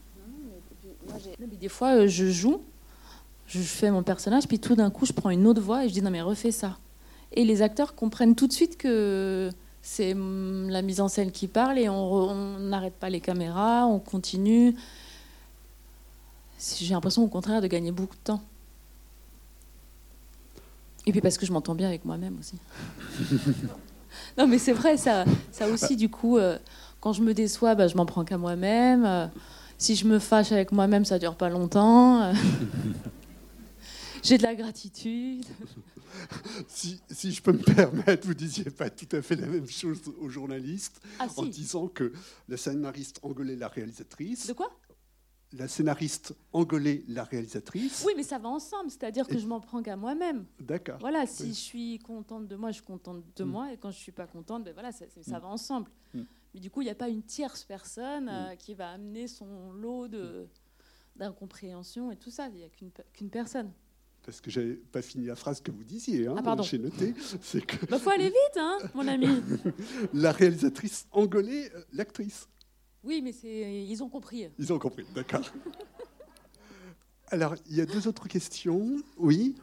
des 1.39 1.69
fois, 1.69 2.07
je 2.07 2.29
joue 2.29 2.61
je 3.49 3.59
fais 3.61 3.89
mon 3.89 4.03
personnage, 4.03 4.47
puis 4.47 4.59
tout 4.59 4.75
d'un 4.75 4.91
coup, 4.91 5.05
je 5.05 5.13
prends 5.13 5.31
une 5.31 5.47
autre 5.47 5.61
voix 5.61 5.83
et 5.83 5.89
je 5.89 5.93
dis 5.93 6.01
non, 6.01 6.11
mais 6.11 6.21
refais 6.21 6.51
ça. 6.51 6.77
Et 7.33 7.43
les 7.43 7.61
acteurs 7.61 7.95
comprennent 7.95 8.35
tout 8.35 8.47
de 8.47 8.53
suite 8.53 8.77
que 8.77 9.49
c'est 9.81 10.13
la 10.13 10.81
mise 10.83 11.01
en 11.01 11.07
scène 11.07 11.31
qui 11.31 11.47
parle 11.47 11.79
et 11.79 11.89
on 11.89 12.59
n'arrête 12.59 12.93
pas 12.93 13.09
les 13.09 13.19
caméras, 13.19 13.87
on 13.87 13.99
continue. 13.99 14.75
J'ai 16.59 16.93
l'impression 16.93 17.23
au 17.23 17.27
contraire 17.27 17.61
de 17.61 17.67
gagner 17.67 17.91
beaucoup 17.91 18.15
de 18.15 18.21
temps. 18.21 18.41
Et 21.05 21.11
puis 21.11 21.21
parce 21.21 21.37
que 21.37 21.45
je 21.45 21.51
m'entends 21.51 21.75
bien 21.75 21.87
avec 21.87 22.05
moi-même 22.05 22.37
aussi. 22.39 22.55
non 24.37 24.47
mais 24.47 24.59
c'est 24.59 24.73
vrai, 24.73 24.97
ça, 24.97 25.25
ça 25.51 25.67
aussi 25.67 25.95
du 25.95 26.09
coup, 26.09 26.37
euh, 26.37 26.57
quand 26.99 27.13
je 27.13 27.21
me 27.21 27.33
déçois, 27.33 27.75
bah, 27.75 27.87
je 27.87 27.95
m'en 27.95 28.05
prends 28.05 28.25
qu'à 28.25 28.37
moi-même. 28.37 29.05
Euh, 29.05 29.27
si 29.77 29.95
je 29.95 30.05
me 30.05 30.19
fâche 30.19 30.51
avec 30.51 30.71
moi-même, 30.71 31.05
ça 31.05 31.19
dure 31.19 31.35
pas 31.35 31.49
longtemps. 31.49 32.33
J'ai 34.23 34.37
de 34.37 34.43
la 34.43 34.55
gratitude. 34.55 35.45
si, 36.67 36.99
si, 37.09 37.31
je 37.31 37.41
peux 37.41 37.53
me 37.53 37.63
permettre, 37.63 38.27
vous 38.27 38.33
disiez 38.33 38.65
pas 38.65 38.89
tout 38.89 39.07
à 39.15 39.21
fait 39.21 39.35
la 39.35 39.47
même 39.47 39.67
chose 39.69 40.01
aux 40.19 40.29
journalistes 40.29 41.01
ah, 41.19 41.27
en 41.37 41.45
disant 41.45 41.87
que 41.87 42.11
la 42.47 42.57
scénariste 42.57 43.19
engueulait 43.23 43.55
la 43.55 43.67
réalisatrice. 43.67 44.47
De 44.47 44.53
quoi? 44.53 44.71
La 45.53 45.67
scénariste 45.67 46.35
engueulait 46.53 47.03
la 47.07 47.23
réalisatrice. 47.23 48.03
Oui, 48.05 48.13
mais 48.15 48.23
ça 48.23 48.37
va 48.37 48.49
ensemble, 48.49 48.91
c'est-à-dire 48.91 49.27
que 49.27 49.37
je 49.37 49.47
m'en 49.47 49.59
prends 49.59 49.81
qu'à 49.81 49.95
moi-même. 49.95 50.45
D'accord. 50.59 50.97
Voilà, 50.99 51.25
si 51.25 51.49
je 51.49 51.53
suis 51.53 51.99
contente 51.99 52.47
de 52.47 52.55
moi, 52.55 52.69
je 52.69 52.75
suis 52.75 52.85
contente 52.85 53.23
de 53.35 53.43
mm. 53.43 53.47
moi, 53.47 53.73
et 53.73 53.77
quand 53.77 53.91
je 53.91 53.97
suis 53.97 54.11
pas 54.11 54.27
contente, 54.27 54.63
ben 54.63 54.73
voilà, 54.73 54.91
ça, 54.91 55.05
ça 55.09 55.37
mm. 55.37 55.41
va 55.41 55.47
ensemble. 55.47 55.89
Mm. 56.13 56.21
Mais 56.53 56.59
du 56.59 56.69
coup, 56.69 56.81
il 56.81 56.85
n'y 56.85 56.91
a 56.91 56.95
pas 56.95 57.09
une 57.09 57.23
tierce 57.23 57.63
personne 57.63 58.29
euh, 58.29 58.55
qui 58.55 58.73
va 58.73 58.91
amener 58.91 59.27
son 59.27 59.71
lot 59.71 60.07
d'incompréhension 61.15 62.11
et 62.11 62.15
tout 62.15 62.31
ça. 62.31 62.47
Il 62.49 62.55
n'y 62.55 62.63
a 62.63 62.69
qu'une 63.13 63.29
personne 63.29 63.71
parce 64.25 64.41
que 64.41 64.51
j'avais 64.51 64.75
pas 64.75 65.01
fini 65.01 65.25
la 65.25 65.35
phrase 65.35 65.59
que 65.59 65.71
vous 65.71 65.83
disiez, 65.83 66.27
hein, 66.27 66.35
ah, 66.45 66.55
j'ai 66.61 66.77
noté, 66.77 67.15
c'est 67.41 67.65
que... 67.65 67.85
Bah, 67.87 67.97
faut 67.97 68.11
aller 68.11 68.25
vite, 68.25 68.57
hein, 68.57 68.77
mon 68.93 69.07
ami. 69.07 69.27
la 70.13 70.31
réalisatrice 70.31 71.07
engueulait 71.11 71.71
euh, 71.73 71.81
l'actrice. 71.93 72.47
Oui, 73.03 73.21
mais 73.23 73.31
c'est, 73.31 73.85
ils 73.85 74.03
ont 74.03 74.09
compris. 74.09 74.47
Ils 74.57 74.73
ont 74.73 74.79
compris, 74.79 75.05
d'accord. 75.15 75.41
Alors, 77.31 77.55
il 77.69 77.77
y 77.77 77.81
a 77.81 77.85
deux 77.85 78.07
autres 78.07 78.27
questions. 78.27 78.97
Oui 79.17 79.55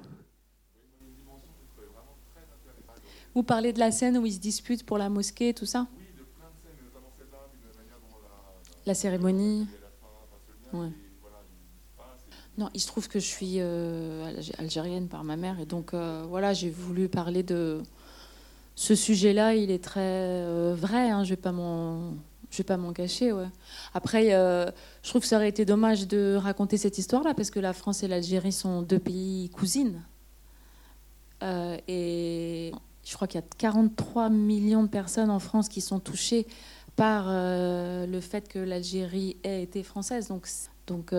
Vous 3.34 3.42
parlez 3.42 3.72
de 3.74 3.78
la 3.78 3.90
scène 3.90 4.16
où 4.16 4.24
ils 4.24 4.32
se 4.32 4.38
disputent 4.38 4.84
pour 4.84 4.96
la 4.96 5.10
mosquée, 5.10 5.52
tout 5.52 5.66
ça? 5.66 5.86
Oui, 5.98 6.04
de 6.16 6.22
plein 6.22 6.48
de 6.48 6.56
scènes, 6.62 6.86
notamment 6.86 7.12
celle-là, 7.18 7.38
de 7.52 7.68
la 7.68 7.82
manière 7.82 7.98
dont 8.10 8.16
la... 8.22 8.86
La 8.86 8.94
cérémonie. 8.94 9.66
Ouais. 10.72 10.88
Non, 12.58 12.70
il 12.72 12.80
se 12.80 12.86
trouve 12.86 13.08
que 13.08 13.18
je 13.18 13.26
suis 13.26 13.56
euh, 13.58 14.32
algérienne 14.58 15.08
par 15.08 15.24
ma 15.24 15.36
mère 15.36 15.60
et 15.60 15.66
donc 15.66 15.92
euh, 15.92 16.24
voilà, 16.26 16.54
j'ai 16.54 16.70
voulu 16.70 17.08
parler 17.08 17.42
de 17.42 17.82
ce 18.74 18.94
sujet-là. 18.94 19.54
Il 19.54 19.70
est 19.70 19.84
très 19.84 20.00
euh, 20.00 20.74
vrai. 20.74 21.10
Hein, 21.10 21.22
je 21.24 21.30
vais 21.30 21.36
pas 21.36 21.52
m'en, 21.52 22.14
je 22.50 22.58
vais 22.58 22.64
pas 22.64 22.76
m'en 22.76 22.92
cacher. 22.92 23.32
Ouais. 23.32 23.48
Après, 23.94 24.30
je 24.30 25.08
trouve 25.08 25.22
que 25.22 25.28
ça 25.28 25.36
aurait 25.36 25.48
été 25.48 25.64
dommage 25.64 26.06
de 26.06 26.36
raconter 26.36 26.76
cette 26.76 26.98
histoire-là 26.98 27.34
parce 27.34 27.50
que 27.50 27.60
la 27.60 27.72
France 27.72 28.02
et 28.02 28.08
l'Algérie 28.08 28.52
sont 28.52 28.82
deux 28.82 28.98
pays 28.98 29.50
cousines 29.50 30.02
et 31.42 32.72
je 33.04 33.14
crois 33.14 33.28
qu'il 33.28 33.40
y 33.40 33.44
a 33.44 33.46
43 33.58 34.30
millions 34.30 34.82
de 34.82 34.88
personnes 34.88 35.30
en 35.30 35.38
France 35.38 35.68
qui 35.68 35.80
sont 35.80 36.00
touchées 36.00 36.46
par 36.96 37.26
le 37.28 38.20
fait 38.20 38.48
que 38.48 38.58
l'Algérie 38.58 39.36
ait 39.44 39.62
été 39.62 39.82
française. 39.82 40.28
Donc, 40.28 40.48
donc 40.86 41.12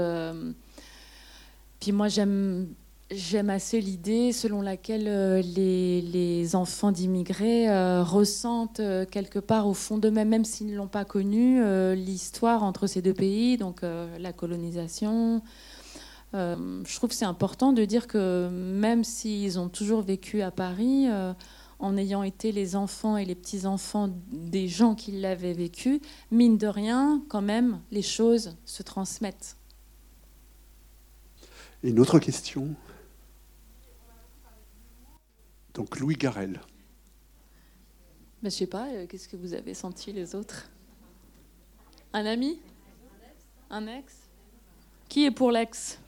puis 1.79 1.91
moi, 1.91 2.07
j'aime 2.07 2.74
J'aime 3.09 3.49
assez 3.49 3.79
l'idée 3.79 4.33
selon 4.33 4.61
laquelle 4.61 5.07
euh, 5.07 5.41
les, 5.41 6.01
les 6.01 6.57
enfants 6.57 6.91
d'immigrés 6.91 7.69
euh, 7.69 8.03
ressentent 8.03 8.81
euh, 8.81 9.05
quelque 9.05 9.39
part 9.39 9.65
au 9.65 9.73
fond 9.73 9.97
d'eux-mêmes, 9.97 10.27
même, 10.27 10.43
s'ils 10.43 10.67
ne 10.67 10.75
l'ont 10.75 10.89
pas 10.89 11.05
connu, 11.05 11.61
l'histoire 11.95 12.63
entre 12.63 12.85
ces 12.85 13.01
deux 13.01 13.13
pays, 13.13 13.55
donc 13.55 13.81
la 13.81 14.33
colonisation. 14.33 15.41
je 16.33 16.95
trouve 16.95 17.09
que 17.09 17.15
c'est 17.15 17.25
important 17.25 17.71
de 17.71 17.85
dire 17.85 18.07
que 18.07 18.49
même 18.49 19.05
s'ils 19.05 19.57
ont 19.57 19.69
toujours 19.69 20.01
vécu 20.01 20.41
à 20.41 20.51
Paris, 20.51 21.07
en 21.79 21.97
ayant 21.97 22.23
été 22.23 22.51
les 22.51 22.75
enfants 22.75 23.15
et 23.15 23.23
les 23.23 23.35
petits-enfants 23.35 24.09
des 24.31 24.67
gens 24.67 24.95
qui 24.95 25.13
l'avaient 25.13 25.53
vécu, 25.53 26.01
mine 26.31 26.57
de 26.57 26.67
rien, 26.67 27.21
quand 27.29 27.41
même, 27.41 27.79
les 27.91 28.01
choses 28.01 28.57
se 28.65 28.83
transmettent. 28.83 29.55
Et 31.83 31.89
une 31.89 31.99
autre 31.99 32.19
question? 32.19 32.75
Donc 35.77 36.00
Louis 36.00 36.15
Garel. 36.15 36.60
Mais 38.41 38.50
je 38.50 38.55
sais 38.55 38.65
pas, 38.65 38.88
euh, 38.88 39.05
qu'est-ce 39.05 39.27
que 39.27 39.38
vous 39.38 39.53
avez 39.53 39.75
senti 39.75 40.12
les 40.12 40.34
autres? 40.34 40.72
Un 42.13 42.25
ami? 42.25 42.60
Un 43.69 43.86
ex? 43.86 44.27
Qui 45.07 45.25
est 45.25 45.31
pour 45.31 45.51
l'ex? 45.51 46.00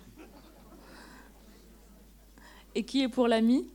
Et 2.74 2.84
qui 2.84 3.04
est 3.04 3.10
pour 3.10 3.28
l'ami? 3.28 3.70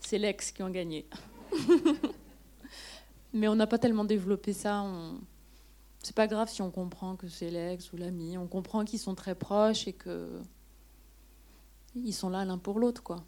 C'est 0.00 0.18
l'ex 0.18 0.52
qui 0.52 0.62
a 0.62 0.68
gagné. 0.68 1.06
Mais 3.32 3.48
on 3.48 3.54
n'a 3.54 3.66
pas 3.66 3.78
tellement 3.78 4.04
développé 4.04 4.52
ça. 4.52 4.82
On 4.82 5.18
c'est 6.02 6.14
pas 6.14 6.26
grave 6.26 6.50
si 6.50 6.60
on 6.60 6.70
comprend 6.70 7.16
que 7.16 7.26
c'est 7.26 7.50
l'ex 7.50 7.90
ou 7.94 7.96
l'ami. 7.96 8.36
On 8.36 8.48
comprend 8.48 8.84
qu'ils 8.84 9.00
sont 9.00 9.14
très 9.14 9.34
proches 9.34 9.88
et 9.88 9.94
que 9.94 10.42
ils 11.94 12.12
sont 12.12 12.28
là 12.28 12.44
l'un 12.44 12.58
pour 12.58 12.78
l'autre, 12.78 13.02
quoi. 13.02 13.24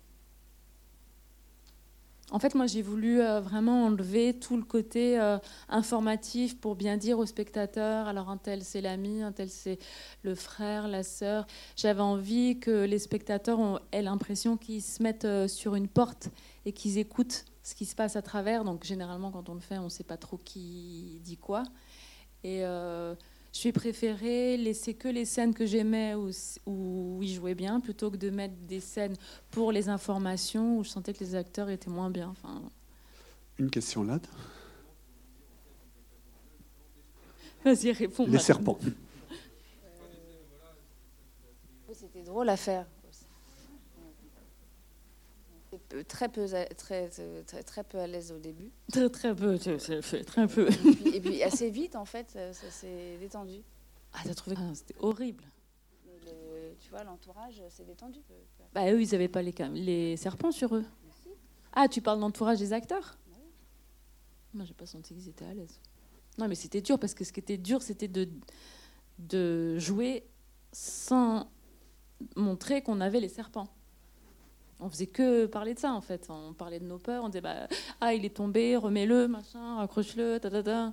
En 2.30 2.38
fait, 2.38 2.54
moi, 2.54 2.66
j'ai 2.66 2.82
voulu 2.82 3.22
euh, 3.22 3.40
vraiment 3.40 3.86
enlever 3.86 4.34
tout 4.38 4.58
le 4.58 4.62
côté 4.62 5.18
euh, 5.18 5.38
informatif 5.70 6.60
pour 6.60 6.76
bien 6.76 6.98
dire 6.98 7.18
aux 7.18 7.24
spectateurs, 7.24 8.06
alors 8.06 8.28
un 8.28 8.36
tel 8.36 8.62
c'est 8.64 8.82
l'ami, 8.82 9.22
un 9.22 9.32
tel 9.32 9.48
c'est 9.48 9.78
le 10.22 10.34
frère, 10.34 10.88
la 10.88 11.02
sœur. 11.02 11.46
J'avais 11.74 12.02
envie 12.02 12.60
que 12.60 12.84
les 12.84 12.98
spectateurs 12.98 13.80
aient 13.92 14.02
l'impression 14.02 14.58
qu'ils 14.58 14.82
se 14.82 15.02
mettent 15.02 15.24
euh, 15.24 15.48
sur 15.48 15.74
une 15.74 15.88
porte 15.88 16.28
et 16.66 16.72
qu'ils 16.72 16.98
écoutent 16.98 17.46
ce 17.62 17.74
qui 17.74 17.86
se 17.86 17.94
passe 17.94 18.14
à 18.14 18.20
travers. 18.20 18.62
Donc, 18.62 18.84
généralement, 18.84 19.30
quand 19.30 19.48
on 19.48 19.54
le 19.54 19.60
fait, 19.60 19.78
on 19.78 19.84
ne 19.84 19.88
sait 19.88 20.04
pas 20.04 20.18
trop 20.18 20.36
qui 20.36 21.20
dit 21.24 21.38
quoi. 21.38 21.62
Et 22.44 22.62
je 23.52 23.58
suis 23.58 23.72
préféré 23.72 24.56
laisser 24.56 24.94
que 24.94 25.08
les 25.08 25.24
scènes 25.24 25.54
que 25.54 25.66
j'aimais 25.66 26.14
où, 26.14 26.30
où 26.66 27.18
il 27.22 27.34
jouait 27.34 27.54
bien, 27.54 27.80
plutôt 27.80 28.10
que 28.10 28.16
de 28.16 28.30
mettre 28.30 28.54
des 28.66 28.80
scènes 28.80 29.16
pour 29.50 29.72
les 29.72 29.88
informations 29.88 30.78
où 30.78 30.84
je 30.84 30.90
sentais 30.90 31.12
que 31.14 31.20
les 31.24 31.34
acteurs 31.34 31.68
étaient 31.70 31.90
moins 31.90 32.10
bien. 32.10 32.28
Enfin, 32.28 32.62
Une 33.58 33.70
question 33.70 34.04
là. 34.04 34.20
vas-y, 37.64 37.92
réponds. 37.92 38.26
Les 38.28 38.38
serpents. 38.38 38.78
Oui, 41.88 41.94
C'était 41.94 42.22
drôle 42.22 42.48
à 42.48 42.56
faire. 42.56 42.86
Et 45.90 45.94
peu- 45.94 46.04
Très 46.04 46.28
peu, 46.28 46.44
à- 46.54 46.66
très, 46.66 47.08
très, 47.08 47.62
très 47.62 47.84
peu 47.84 47.98
à 47.98 48.06
l'aise 48.06 48.32
au 48.32 48.38
début. 48.38 48.70
Très, 48.92 49.08
très 49.08 49.34
peu, 49.34 49.56
fait 49.58 50.24
très 50.24 50.46
peu. 50.46 50.68
Et 50.68 50.72
puis, 50.94 51.16
et 51.16 51.20
puis 51.20 51.42
assez 51.42 51.70
vite, 51.70 51.96
en 51.96 52.04
fait, 52.04 52.30
ça 52.30 52.52
ça 52.52 52.70
s'est 52.70 53.16
détendu. 53.18 53.62
Ah, 54.12 54.20
t'as 54.24 54.34
trouvé 54.34 54.56
ah, 54.58 54.74
C'était 54.74 54.94
horrible. 55.00 55.44
Le- 56.24 56.74
tu 56.80 56.90
vois, 56.90 57.04
l'entourage 57.04 57.62
s'est 57.70 57.84
détendu. 57.84 58.20
Bah, 58.74 58.90
eux, 58.92 59.00
ils 59.02 59.10
n'avaient 59.12 59.28
pas 59.28 59.42
les, 59.42 59.54
les 59.74 60.16
serpents 60.16 60.52
sur 60.52 60.74
eux. 60.74 60.84
Ah, 61.72 61.88
tu 61.88 62.00
parles 62.02 62.20
d'entourage 62.20 62.58
des 62.58 62.72
acteurs 62.72 63.18
Moi, 64.54 64.64
j'ai 64.64 64.74
pas 64.74 64.86
senti 64.86 65.14
qu'ils 65.14 65.28
étaient 65.28 65.44
à 65.44 65.54
l'aise. 65.54 65.80
Non, 66.38 66.48
mais 66.48 66.54
c'était 66.54 66.80
dur 66.80 66.98
parce 66.98 67.14
que 67.14 67.24
ce 67.24 67.32
qui 67.32 67.40
était 67.40 67.56
dur, 67.58 67.82
c'était 67.82 68.08
de, 68.08 68.28
de 69.18 69.78
jouer 69.78 70.24
sans 70.72 71.50
montrer 72.36 72.82
qu'on 72.82 73.00
avait 73.00 73.20
les 73.20 73.28
serpents. 73.28 73.68
On 74.80 74.88
faisait 74.88 75.06
que 75.06 75.46
parler 75.46 75.74
de 75.74 75.78
ça 75.78 75.92
en 75.92 76.00
fait. 76.00 76.28
On 76.30 76.52
parlait 76.52 76.78
de 76.78 76.84
nos 76.84 76.98
peurs. 76.98 77.24
On 77.24 77.28
disait 77.28 77.40
bah, 77.40 77.68
ah 78.00 78.14
il 78.14 78.24
est 78.24 78.36
tombé, 78.36 78.76
remets-le, 78.76 79.26
machin, 79.26 79.76
raccroche-le, 79.76 80.38
ta 80.38 80.50
ta 80.50 80.62
ta. 80.62 80.92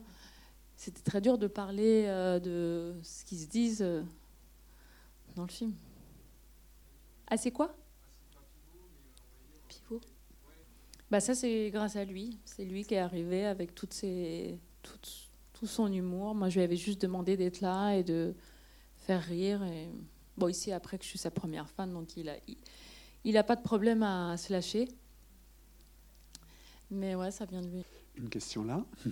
C'était 0.76 1.04
très 1.04 1.22
dur 1.22 1.38
de 1.38 1.48
parler 1.48 2.06
euh, 2.08 2.40
de 2.40 2.96
ce 3.04 3.24
qu'ils 3.24 3.40
se 3.40 3.48
disent 3.48 3.82
euh, 3.82 4.02
dans 5.36 5.44
le 5.44 5.52
film. 5.52 5.74
Ah 7.28 7.38
c'est 7.38 7.52
quoi? 7.52 7.76
Pivot. 9.68 10.02
Bah 11.12 11.20
ça 11.20 11.36
c'est 11.36 11.70
grâce 11.70 11.96
à 11.96 12.06
lui. 12.06 12.40
C'est 12.44 12.66
lui 12.66 12.86
qui 12.86 12.96
est 12.96 13.00
arrivé 13.00 13.46
avec 13.46 13.76
tout 13.76 13.88
son 15.64 15.94
humour. 15.94 16.34
Moi 16.34 16.50
je 16.50 16.56
lui 16.56 16.64
avais 16.64 16.76
juste 16.76 17.02
demandé 17.02 17.38
d'être 17.38 17.62
là 17.62 17.94
et 17.94 18.04
de 18.04 18.34
faire 18.96 19.22
rire. 19.22 19.62
Bon 20.38 20.48
ici 20.48 20.72
après 20.72 20.98
que 20.98 21.04
je 21.04 21.10
suis 21.10 21.20
sa 21.20 21.32
première 21.32 21.70
fan, 21.70 21.94
donc 21.94 22.18
il 22.18 22.30
a, 22.30 22.36
il, 23.26 23.30
il 23.30 23.38
a 23.38 23.44
pas 23.44 23.56
de 23.56 23.62
problème 23.62 24.04
à 24.04 24.38
se 24.38 24.54
lâcher. 24.54 24.88
Mais 26.92 27.16
ouais, 27.16 27.32
ça 27.32 27.46
vient 27.46 27.62
de 27.62 27.68
lui. 27.68 27.84
Une 28.16 28.30
question 28.30 28.64
là. 28.64 28.86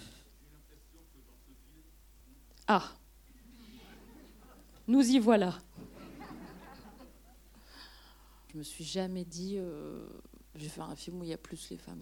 Ah, 2.66 2.94
nous 4.88 5.02
y 5.02 5.20
voilà. 5.20 5.58
Je 8.54 8.58
me 8.58 8.64
suis 8.64 8.86
jamais 8.86 9.26
dit, 9.26 9.56
euh, 9.58 10.08
je 10.56 10.64
vais 10.64 10.70
faire 10.70 10.90
un 10.90 10.96
film 10.96 11.20
où 11.20 11.24
il 11.26 11.30
y 11.32 11.34
a 11.34 11.38
plus 11.38 11.70
les 11.72 11.78
femmes. 11.78 12.00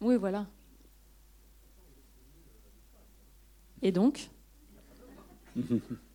oui, 0.00 0.16
voilà. 0.16 0.48
Et 3.82 3.92
donc? 3.92 4.30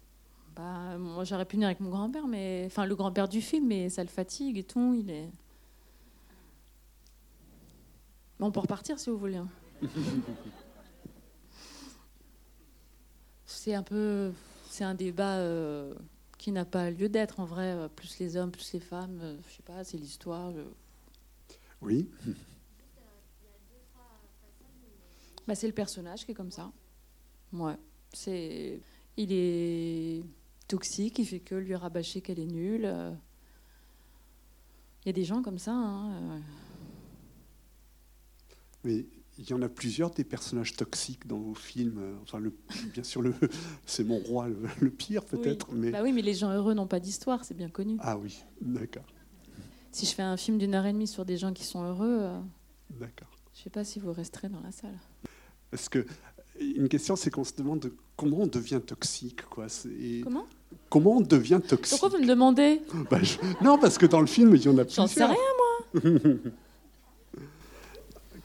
bah, 0.55 0.97
Moi, 0.97 1.23
j'aurais 1.23 1.45
pu 1.45 1.55
venir 1.55 1.67
avec 1.67 1.79
mon 1.79 1.89
grand-père, 1.89 2.27
mais 2.27 2.63
enfin 2.67 2.85
le 2.85 2.95
grand-père 2.95 3.27
du 3.27 3.41
film, 3.41 3.67
mais 3.67 3.89
ça 3.89 4.03
le 4.03 4.09
fatigue 4.09 4.57
et 4.57 4.63
tout. 4.63 4.93
Il 4.93 5.09
est. 5.09 5.29
Bon, 8.39 8.47
on 8.47 8.51
peut 8.51 8.59
repartir 8.59 8.99
si 8.99 9.09
vous 9.09 9.17
voulez. 9.17 9.37
hein. 9.37 9.47
c'est 13.45 13.73
un 13.73 13.83
peu, 13.83 14.31
c'est 14.69 14.83
un 14.83 14.95
débat 14.95 15.37
euh, 15.37 15.93
qui 16.37 16.51
n'a 16.51 16.65
pas 16.65 16.89
lieu 16.91 17.09
d'être 17.09 17.39
en 17.39 17.45
vrai. 17.45 17.73
euh, 17.73 17.87
Plus 17.87 18.19
les 18.19 18.35
hommes, 18.37 18.51
plus 18.51 18.73
les 18.73 18.79
femmes, 18.79 19.19
euh, 19.21 19.37
je 19.49 19.55
sais 19.55 19.63
pas, 19.63 19.83
c'est 19.83 19.97
l'histoire. 19.97 20.51
Oui. 21.81 22.09
Bah, 25.47 25.55
c'est 25.55 25.67
le 25.67 25.73
personnage 25.73 26.25
qui 26.25 26.31
est 26.31 26.35
comme 26.35 26.51
ça. 26.51 26.71
Ouais, 27.51 27.75
c'est, 28.13 28.79
il 29.17 29.31
est 29.31 30.23
toxique, 30.67 31.19
il 31.19 31.25
fait 31.25 31.39
que 31.39 31.55
lui 31.55 31.75
rabâcher 31.75 32.21
qu'elle 32.21 32.39
est 32.39 32.45
nulle. 32.45 32.85
euh. 32.85 33.11
Il 35.05 35.07
y 35.07 35.09
a 35.09 35.13
des 35.13 35.25
gens 35.25 35.41
comme 35.41 35.59
ça. 35.59 35.73
hein, 35.73 36.11
euh. 36.13 36.39
Mais 38.83 39.05
il 39.37 39.49
y 39.49 39.53
en 39.53 39.61
a 39.61 39.69
plusieurs 39.69 40.11
des 40.11 40.23
personnages 40.23 40.75
toxiques 40.75 41.25
dans 41.27 41.39
vos 41.39 41.55
films. 41.55 41.97
Euh, 41.99 42.15
Enfin, 42.23 42.39
le, 42.39 42.53
bien 42.93 43.03
sûr, 43.03 43.21
le, 43.21 43.33
c'est 43.85 44.03
mon 44.03 44.17
roi, 44.19 44.47
le, 44.47 44.57
le 44.81 44.89
pire 44.91 45.25
peut-être. 45.25 45.67
Oui. 45.71 45.79
Mais 45.79 45.91
Bah 45.91 46.01
oui, 46.03 46.11
mais 46.13 46.21
les 46.21 46.33
gens 46.33 46.51
heureux 46.51 46.73
n'ont 46.73 46.87
pas 46.87 46.99
d'histoire, 46.99 47.43
c'est 47.45 47.53
bien 47.55 47.69
connu. 47.69 47.97
ah 47.99 48.17
oui, 48.17 48.43
d'accord, 48.61 49.05
Si 49.91 50.05
je 50.05 50.13
fais 50.13 50.21
un 50.23 50.37
film 50.37 50.57
d'une 50.57 50.75
heure 50.75 50.85
et 50.85 50.93
demie 50.93 51.07
sur 51.07 51.25
des 51.25 51.37
gens 51.37 51.53
qui 51.53 51.63
sont 51.63 51.83
heureux, 51.83 52.29
d'accord. 52.89 53.29
je 53.55 53.61
sais 53.63 53.69
pas 53.69 53.83
si 53.83 53.99
vous 53.99 54.11
resterez 54.13 54.49
dans 54.49 54.61
la 54.61 54.71
salle. 54.71 54.97
Parce 55.71 55.89
que 55.89 56.05
une 56.59 56.87
question, 56.89 57.15
c'est 57.15 57.29
qu'on 57.31 57.43
se 57.43 57.53
demande 57.53 57.91
comment 58.15 58.39
on 58.41 58.47
devient 58.47 58.79
toxique, 58.85 59.43
quoi. 59.49 59.67
Et 60.01 60.21
Comment? 60.21 60.45
Comment 60.89 61.17
on 61.17 61.21
devient 61.21 61.59
toxique? 61.65 61.99
Pourquoi 61.99 62.17
vous 62.17 62.23
me 62.23 62.27
demandez? 62.29 62.81
Bah, 63.09 63.21
je- 63.21 63.37
Non, 63.63 63.77
parce 63.77 63.97
que 63.97 64.05
dans 64.05 64.21
le 64.21 64.27
film, 64.27 64.55
il 64.55 64.61
y 64.63 64.69
en 64.69 64.77
a 64.77 64.87
J'en 64.87 65.07
sais 65.07 65.25
plusieurs. 65.25 65.29
rien. 65.31 65.39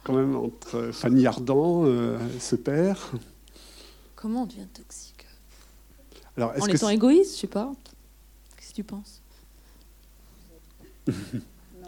Quand 0.05 0.15
même 0.15 0.37
entre 0.37 0.91
Fanny 0.93 1.27
Ardant, 1.27 1.85
euh, 1.85 2.19
ce 2.41 2.57
père. 2.57 3.11
Comment 4.17 4.43
on 4.43 4.47
devient 4.47 4.67
toxique? 4.73 5.27
Alors, 6.37 6.53
En 6.59 6.67
que 6.67 6.73
étant 6.73 6.89
égoïste, 6.89 7.35
je 7.35 7.41
sais 7.41 7.47
pas. 7.47 7.73
Qu'est-ce 8.57 8.71
que 8.71 8.75
tu 8.77 8.85
penses? 8.85 9.21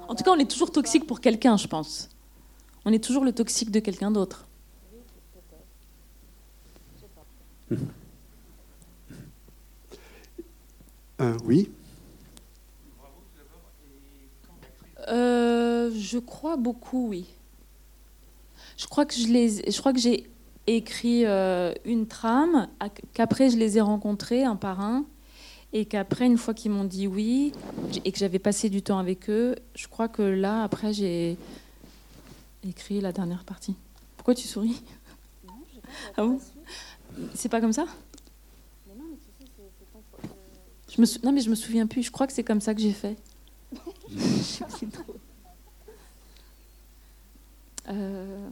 En 0.08 0.16
tout 0.16 0.24
cas, 0.24 0.32
on 0.32 0.38
est 0.40 0.50
toujours 0.50 0.72
toxique 0.72 1.06
pour 1.06 1.20
quelqu'un, 1.20 1.56
je 1.56 1.68
pense. 1.68 2.08
On 2.84 2.92
est 2.92 2.98
toujours 3.04 3.24
le 3.24 3.30
toxique 3.32 3.70
de 3.70 3.78
quelqu'un 3.78 4.10
d'autre. 4.10 4.48
Euh, 11.20 11.36
oui. 11.44 11.70
Euh, 15.08 15.90
je 15.94 16.18
crois 16.18 16.56
beaucoup, 16.56 17.08
oui. 17.08 17.26
Je 18.76 18.86
crois 18.86 19.04
que 19.04 19.14
je 19.14 19.26
les, 19.26 19.70
je 19.70 19.78
crois 19.78 19.92
que 19.92 19.98
j'ai 19.98 20.30
écrit 20.66 21.26
euh, 21.26 21.74
une 21.84 22.06
trame, 22.06 22.68
qu'après 23.12 23.50
je 23.50 23.56
les 23.56 23.76
ai 23.76 23.80
rencontrés 23.80 24.44
un 24.44 24.56
par 24.56 24.80
un, 24.80 25.04
et 25.72 25.84
qu'après 25.84 26.26
une 26.26 26.38
fois 26.38 26.54
qu'ils 26.54 26.70
m'ont 26.70 26.84
dit 26.84 27.06
oui, 27.06 27.52
et 28.04 28.12
que 28.12 28.18
j'avais 28.18 28.38
passé 28.38 28.70
du 28.70 28.82
temps 28.82 28.98
avec 28.98 29.28
eux, 29.28 29.56
je 29.74 29.88
crois 29.88 30.08
que 30.08 30.22
là 30.22 30.62
après 30.62 30.92
j'ai 30.92 31.36
écrit 32.66 33.00
la 33.00 33.12
dernière 33.12 33.44
partie. 33.44 33.74
Pourquoi 34.16 34.34
tu 34.34 34.46
souris? 34.46 34.82
Non, 35.46 35.54
j'ai 35.72 35.80
pas 35.80 35.88
Ah 36.16 36.22
bon? 36.22 36.40
C'est 37.34 37.48
pas 37.48 37.60
comme 37.60 37.72
ça? 37.72 37.86
Non, 41.22 41.32
mais 41.32 41.40
je 41.40 41.50
me 41.50 41.54
souviens 41.54 41.86
plus. 41.86 42.02
Je 42.02 42.10
crois 42.10 42.26
que 42.26 42.32
c'est 42.32 42.42
comme 42.44 42.60
ça 42.60 42.74
que 42.74 42.80
j'ai 42.80 42.92
fait. 42.92 43.16
Euh, 47.88 48.48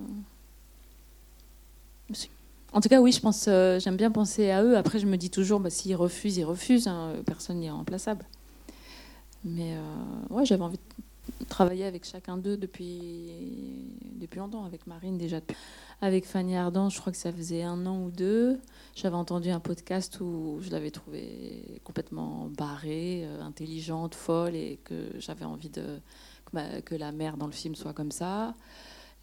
En 2.73 2.81
tout 2.81 2.89
cas, 2.89 3.01
oui, 3.01 3.13
je 3.13 3.21
pense. 3.21 3.47
euh, 3.49 3.79
J'aime 3.79 3.97
bien 3.97 4.11
penser 4.11 4.51
à 4.51 4.63
eux. 4.63 4.77
Après, 4.77 4.99
je 4.99 5.07
me 5.07 5.17
dis 5.17 5.31
toujours, 5.31 5.61
bah, 5.61 5.71
s'ils 5.71 5.95
refusent, 5.97 6.37
ils 6.39 6.45
refusent. 6.45 6.89
hein, 6.89 7.15
personne 7.25 7.61
n'est 7.61 7.71
remplaçable. 7.71 8.25
Mais 9.45 9.77
euh, 9.77 10.35
ouais, 10.35 10.45
j'avais 10.45 10.63
envie 10.63 10.79
de 11.41 11.45
travailler 11.47 11.85
avec 11.85 12.05
chacun 12.05 12.37
d'eux 12.37 12.57
depuis 12.57 13.31
depuis 14.19 14.39
longtemps. 14.39 14.65
Avec 14.65 14.87
Marine 14.87 15.19
déjà. 15.19 15.41
Avec 16.01 16.27
Fanny 16.27 16.57
Ardant, 16.57 16.91
je 16.91 17.01
crois 17.01 17.13
que 17.13 17.19
ça 17.19 17.33
faisait 17.33 17.63
un 17.63 17.85
an 17.87 18.03
ou 18.05 18.11
deux. 18.11 18.61
J'avais 18.95 19.17
entendu 19.17 19.51
un 19.51 19.61
podcast 19.61 20.21
où 20.21 20.59
je 20.61 20.71
l'avais 20.71 20.91
trouvée 20.91 21.81
complètement 21.85 22.51
barrée, 22.57 23.23
euh, 23.25 23.43
intelligente, 23.43 24.15
folle, 24.15 24.55
et 24.55 24.79
que 24.85 25.11
j'avais 25.19 25.45
envie 25.45 25.71
que, 25.71 26.95
la 26.95 27.13
mère 27.13 27.37
dans 27.37 27.47
le 27.47 27.53
film 27.53 27.75
soit 27.75 27.93
comme 27.93 28.13
ça. 28.13 28.55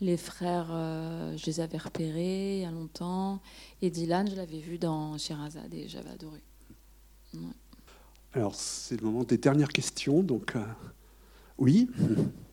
Les 0.01 0.17
frères, 0.17 0.67
euh, 0.71 1.37
je 1.37 1.45
les 1.45 1.61
avais 1.61 1.77
repérés 1.77 2.57
il 2.57 2.61
y 2.63 2.65
a 2.65 2.71
longtemps. 2.71 3.41
Et 3.81 3.89
Dylan, 3.89 4.29
je 4.29 4.35
l'avais 4.35 4.59
vu 4.59 4.77
dans 4.77 5.17
Sherazade 5.17 5.73
et 5.73 5.87
j'avais 5.87 6.09
adoré. 6.09 6.41
Alors, 8.33 8.53
c'est 8.53 8.99
le 8.99 9.05
moment 9.05 9.23
des 9.23 9.37
dernières 9.37 9.69
questions. 9.69 10.21
Donc, 10.21 10.55
euh, 10.55 10.63
Oui. 11.57 11.89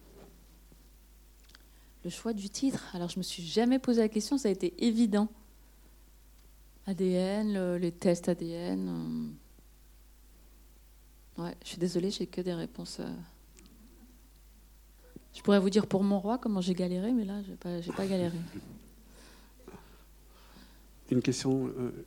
Le 2.05 2.11
choix 2.11 2.33
du 2.33 2.49
titre. 2.51 2.91
Alors, 2.95 3.09
je 3.09 3.19
me 3.19 3.23
suis 3.23 3.43
jamais 3.45 3.79
posé 3.79 4.01
la 4.01 4.09
question, 4.09 4.37
ça 4.39 4.49
a 4.49 4.53
été 4.53 4.75
évident. 4.85 5.29
ADN, 6.87 7.53
le- 7.55 7.79
les 7.79 7.93
tests 7.93 8.29
ADN. 8.29 9.35
euh. 11.39 11.43
Ouais, 11.45 11.55
je 11.63 11.69
suis 11.69 11.79
désolée, 11.79 12.11
j'ai 12.11 12.27
que 12.27 12.41
des 12.41 12.55
réponses. 12.55 12.99
euh. 13.01 13.09
Je 15.35 15.41
pourrais 15.43 15.61
vous 15.61 15.71
dire 15.71 15.87
pour 15.87 16.03
mon 16.03 16.19
roi 16.19 16.39
comment 16.39 16.61
j'ai 16.61 16.75
galéré, 16.75 17.13
mais 17.13 17.25
là, 17.25 17.41
j'ai 17.45 17.55
pas, 17.55 17.81
j'ai 17.81 17.93
pas 17.93 18.07
galéré. 18.07 18.39
Une 21.11 21.23
question. 21.23 21.67
euh, 21.69 22.05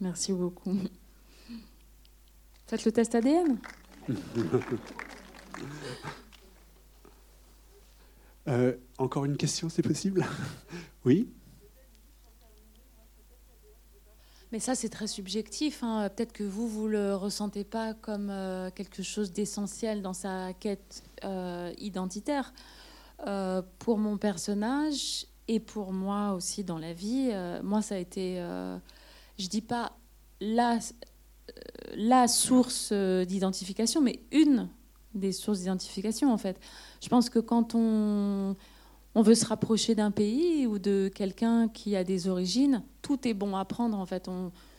Merci 0.00 0.32
beaucoup. 0.32 0.76
Faites 2.66 2.84
le 2.84 2.92
test 2.92 3.14
ADN. 3.14 3.58
euh, 8.48 8.76
encore 8.98 9.24
une 9.24 9.36
question, 9.36 9.68
c'est 9.68 9.82
possible? 9.82 10.24
Oui? 11.04 11.30
Mais 14.50 14.58
ça, 14.58 14.74
c'est 14.74 14.88
très 14.88 15.06
subjectif. 15.06 15.82
hein. 15.82 16.10
Peut-être 16.14 16.32
que 16.32 16.42
vous, 16.42 16.66
vous 16.68 16.88
le 16.88 17.14
ressentez 17.14 17.64
pas 17.64 17.94
comme 17.94 18.30
euh, 18.30 18.70
quelque 18.70 19.02
chose 19.02 19.32
d'essentiel 19.32 20.02
dans 20.02 20.12
sa 20.12 20.52
quête 20.54 21.02
euh, 21.24 21.72
identitaire. 21.78 22.52
Pour 23.78 23.98
mon 23.98 24.16
personnage 24.16 25.26
et 25.48 25.58
pour 25.58 25.92
moi 25.92 26.34
aussi 26.34 26.62
dans 26.62 26.78
la 26.78 26.92
vie, 26.92 27.32
moi, 27.64 27.82
ça 27.82 27.96
a 27.96 27.98
été, 27.98 28.36
je 29.38 29.48
dis 29.48 29.60
pas 29.60 29.96
la, 30.40 30.78
la 31.96 32.28
source 32.28 32.92
d'identification, 32.92 34.00
mais 34.00 34.20
une 34.30 34.68
des 35.14 35.32
sources 35.32 35.60
d'identification, 35.60 36.32
en 36.32 36.38
fait. 36.38 36.60
Je 37.00 37.08
pense 37.08 37.30
que 37.30 37.38
quand 37.38 37.74
on, 37.74 38.56
veut 39.14 39.34
se 39.34 39.46
rapprocher 39.46 39.94
d'un 39.96 40.12
pays 40.12 40.66
ou 40.66 40.78
de 40.78 41.10
quelqu'un 41.12 41.68
qui 41.68 41.96
a 41.96 42.04
des 42.04 42.28
origines, 42.28 42.84
tout 43.02 43.26
est 43.26 43.34
bon 43.34 43.56
à 43.56 43.64
prendre 43.64 43.98
en 43.98 44.06
fait. 44.06 44.28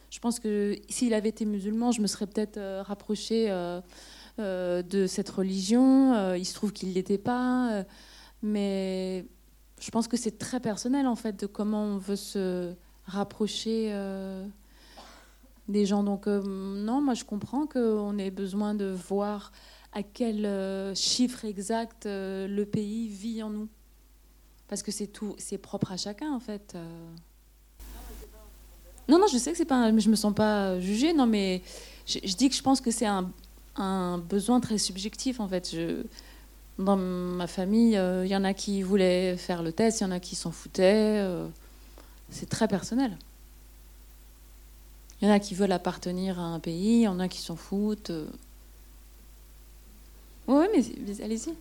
Je 0.09 0.19
pense 0.19 0.39
que 0.39 0.75
s'il 0.87 1.13
avait 1.13 1.29
été 1.29 1.45
musulman, 1.45 1.91
je 1.91 2.01
me 2.01 2.07
serais 2.07 2.25
peut-être 2.25 2.57
euh, 2.57 2.81
rapproché 2.81 3.47
euh, 3.49 3.81
euh, 4.39 4.81
de 4.81 5.07
cette 5.07 5.29
religion. 5.29 6.33
Il 6.35 6.45
se 6.45 6.53
trouve 6.53 6.71
qu'il 6.71 6.89
ne 6.89 6.93
l'était 6.93 7.17
pas. 7.17 7.83
mais 8.41 9.25
je 9.79 9.91
pense 9.91 10.07
que 10.07 10.17
c'est 10.17 10.37
très 10.37 10.59
personnel 10.59 11.07
en 11.07 11.15
fait 11.15 11.39
de 11.39 11.45
comment 11.45 11.83
on 11.83 11.97
veut 11.97 12.17
se 12.17 12.73
rapprocher 13.05 13.93
des 15.67 15.85
gens. 15.85 16.03
Donc 16.03 16.27
non, 16.27 17.01
moi 17.01 17.13
je 17.13 17.23
comprends 17.25 17.65
qu'on 17.65 18.17
ait 18.17 18.31
besoin 18.31 18.73
de 18.73 18.85
voir 18.85 19.51
à 19.93 20.03
quel 20.03 20.45
euh, 20.45 20.93
chiffre 20.93 21.45
exact 21.45 22.05
euh, 22.05 22.47
le 22.47 22.65
pays 22.65 23.07
vit 23.07 23.41
en 23.41 23.49
nous. 23.49 23.67
Parce 24.67 24.83
que 24.83 24.91
c'est 24.91 25.07
tout, 25.07 25.35
c'est 25.37 25.57
propre 25.57 25.91
à 25.91 25.97
chacun 25.97 26.31
en 26.31 26.39
fait. 26.39 26.73
euh. 26.75 26.85
Non, 29.07 29.17
non, 29.17 29.25
je 29.31 29.37
sais 29.39 29.51
que 29.51 29.57
c'est 29.57 29.65
pas, 29.65 29.89
je 29.97 30.09
me 30.09 30.15
sens 30.15 30.33
pas 30.33 30.79
jugée. 30.79 31.13
Non, 31.13 31.25
mais 31.25 31.63
je, 32.05 32.19
dis 32.35 32.49
que 32.49 32.55
je 32.55 32.61
pense 32.61 32.79
que 32.79 32.91
c'est 32.91 33.07
un, 33.07 33.31
un 33.75 34.19
besoin 34.19 34.59
très 34.59 34.77
subjectif 34.77 35.39
en 35.39 35.47
fait. 35.47 35.75
Dans 36.77 36.95
ma 36.95 37.47
famille, 37.47 37.99
il 38.23 38.27
y 38.27 38.35
en 38.35 38.43
a 38.43 38.53
qui 38.53 38.83
voulaient 38.83 39.35
faire 39.35 39.63
le 39.63 39.71
test, 39.71 40.01
il 40.01 40.03
y 40.03 40.05
en 40.05 40.11
a 40.11 40.19
qui 40.19 40.35
s'en 40.35 40.51
foutaient. 40.51 41.25
c'est 42.29 42.47
très 42.47 42.67
personnel. 42.67 43.17
Il 45.19 45.27
y 45.27 45.31
en 45.31 45.33
a 45.33 45.39
qui 45.39 45.55
veulent 45.55 45.71
appartenir 45.71 46.39
à 46.39 46.43
un 46.43 46.59
pays, 46.59 46.99
il 46.99 47.01
y 47.01 47.07
en 47.07 47.19
a 47.19 47.27
qui 47.27 47.39
s'en 47.39 47.55
foutent. 47.55 48.11
Oui, 50.49 50.65
mais, 50.73 50.83
mais 51.05 51.21
allez-y. 51.21 51.53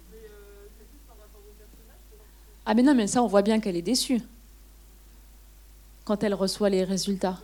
Ah 2.64 2.72
mais 2.72 2.82
non, 2.82 2.94
mais 2.94 3.06
ça, 3.06 3.22
on 3.22 3.26
voit 3.26 3.42
bien 3.42 3.60
qu'elle 3.60 3.76
est 3.76 3.82
déçue 3.82 4.22
quand 6.06 6.24
elle 6.24 6.32
reçoit 6.32 6.70
les 6.70 6.84
résultats. 6.84 7.38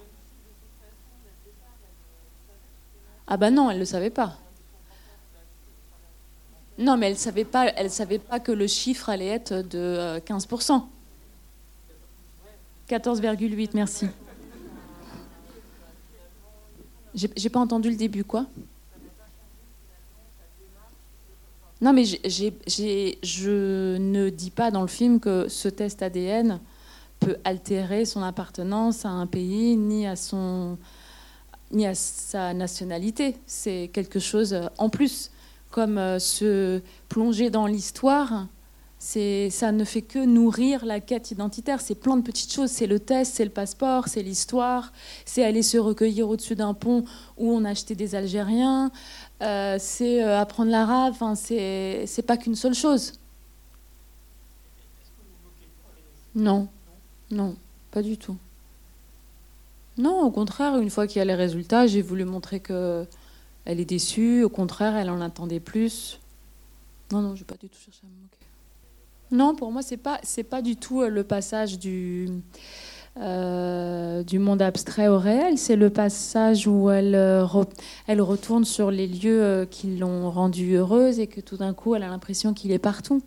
Ah 3.27 3.37
bah 3.37 3.51
non, 3.51 3.69
elle 3.71 3.77
ne 3.77 3.81
le 3.81 3.85
savait 3.85 4.09
pas. 4.09 4.39
Non, 6.79 6.97
mais 6.97 7.11
elle 7.11 7.19
savait 7.19 7.45
pas, 7.45 7.67
elle 7.77 7.91
savait 7.91 8.19
pas 8.19 8.41
que 8.41 8.51
le 8.51 8.67
chiffre 8.67 9.11
allait 9.11 9.27
être 9.27 9.53
de 9.53 9.79
euh, 9.79 10.21
15%. 10.21 10.83
14,8, 12.89 13.71
merci. 13.75 14.07
J'ai 17.15 17.51
pas 17.51 17.61
entendu 17.61 17.91
le 17.91 17.97
début, 17.97 18.25
quoi? 18.25 18.47
Non, 21.81 21.93
mais 21.93 22.05
j'ai- 22.05 22.21
j'ai- 22.67 23.19
je 23.23 23.97
ne 23.99 24.31
dis 24.31 24.51
pas 24.51 24.71
dans 24.71 24.83
le 24.83 24.87
film 24.89 25.21
que 25.21 25.49
ce 25.49 25.69
test 25.69 26.03
ADN 26.03 26.61
peut 27.21 27.37
altérer 27.45 28.05
son 28.05 28.23
appartenance 28.23 29.05
à 29.05 29.11
un 29.11 29.27
pays 29.27 29.77
ni 29.77 30.07
ni 31.73 31.87
à 31.87 31.95
sa 31.95 32.55
nationalité. 32.55 33.37
C'est 33.47 33.91
quelque 33.93 34.21
chose 34.21 34.53
euh, 34.55 34.67
en 34.79 34.89
plus, 34.89 35.31
comme 35.71 35.99
euh, 35.99 36.19
se 36.19 36.81
plonger 37.09 37.51
dans 37.51 37.67
l'histoire. 37.67 38.47
Ça 39.05 39.71
ne 39.71 39.85
fait 39.85 40.01
que 40.01 40.25
nourrir 40.25 40.87
la 40.87 40.99
quête 40.99 41.31
identitaire. 41.31 41.83
C'est 41.83 41.95
plein 41.95 42.17
de 42.17 42.23
petites 42.23 42.51
choses. 42.51 42.71
C'est 42.71 42.87
le 42.87 42.99
test, 42.99 43.35
c'est 43.35 43.45
le 43.45 43.51
passeport, 43.51 44.09
c'est 44.09 44.23
l'histoire, 44.23 44.95
c'est 45.27 45.45
aller 45.45 45.63
se 45.63 45.77
recueillir 45.77 46.27
au-dessus 46.27 46.55
d'un 46.55 46.73
pont 46.73 47.05
où 47.37 47.53
on 47.53 47.67
a 47.67 47.71
acheté 47.71 47.95
des 47.95 48.15
Algériens, 48.15 48.91
euh, 49.43 49.77
c'est 49.79 50.25
euh, 50.25 50.41
apprendre 50.41 50.71
l'arabe. 50.71 51.13
Enfin, 51.13 51.35
c'est 51.35 52.27
pas 52.27 52.39
qu'une 52.39 52.55
seule 52.55 52.73
chose. 52.73 53.13
Non, 56.35 56.69
non, 57.31 57.57
pas 57.91 58.01
du 58.01 58.17
tout. 58.17 58.39
Non, 59.99 60.23
au 60.23 60.31
contraire, 60.31 60.79
une 60.79 60.89
fois 60.89 61.07
qu'il 61.07 61.19
y 61.19 61.23
a 61.23 61.27
les 61.27 61.35
résultats, 61.35 61.87
j'ai 61.87 62.01
voulu 62.01 62.25
montrer 62.25 62.59
que 62.59 63.07
elle 63.67 63.81
est 63.81 63.85
déçue. 63.85 64.45
Au 64.45 64.49
contraire, 64.49 64.97
elle 64.97 65.11
en 65.11 65.21
attendait 65.21 65.61
plus. 65.61 66.19
Non, 67.13 67.21
non, 67.21 67.37
j'ai 67.37 67.45
pas 67.45 67.57
du 67.57 67.69
tout 67.69 67.79
cherché 67.79 68.01
à 68.03 68.07
me 68.07 68.23
moquer. 68.23 68.44
Non, 69.35 69.57
pour 69.57 69.73
moi, 69.73 69.83
c'est 69.83 69.97
pas, 69.97 70.21
c'est 70.23 70.45
pas 70.45 70.63
du 70.63 70.77
tout 70.77 71.03
euh, 71.03 71.09
le 71.09 71.25
passage 71.25 71.77
du, 71.81 72.29
euh, 73.17 74.23
du 74.23 74.39
monde 74.39 74.63
abstrait 74.63 75.09
au 75.09 75.19
réel. 75.19 75.59
C'est 75.59 75.75
le 75.75 75.91
passage 75.91 76.69
où 76.69 76.89
elle, 76.89 77.17
euh, 77.17 77.45
elle 78.07 78.21
retourne 78.21 78.65
sur 78.65 78.93
les 78.93 79.09
lieux 79.09 79.67
qui 79.69 79.97
l'ont 79.97 80.31
rendue 80.31 80.75
heureuse 80.77 81.19
et 81.19 81.27
que 81.27 81.41
tout 81.41 81.57
d'un 81.57 81.75
coup, 81.75 81.97
elle 81.97 82.05
a 82.05 82.09
l'impression 82.09 82.55
qu'il 82.55 82.71
est 82.71 82.79
partout. 82.79 83.23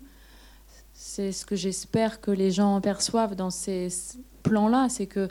C'est 0.94 1.30
ce 1.30 1.44
que 1.44 1.56
j'espère 1.56 2.22
que 2.22 2.30
les 2.30 2.50
gens 2.52 2.80
perçoivent 2.80 3.36
dans 3.36 3.50
ces 3.50 3.88
plans-là, 4.44 4.88
c'est 4.88 5.06
que 5.06 5.28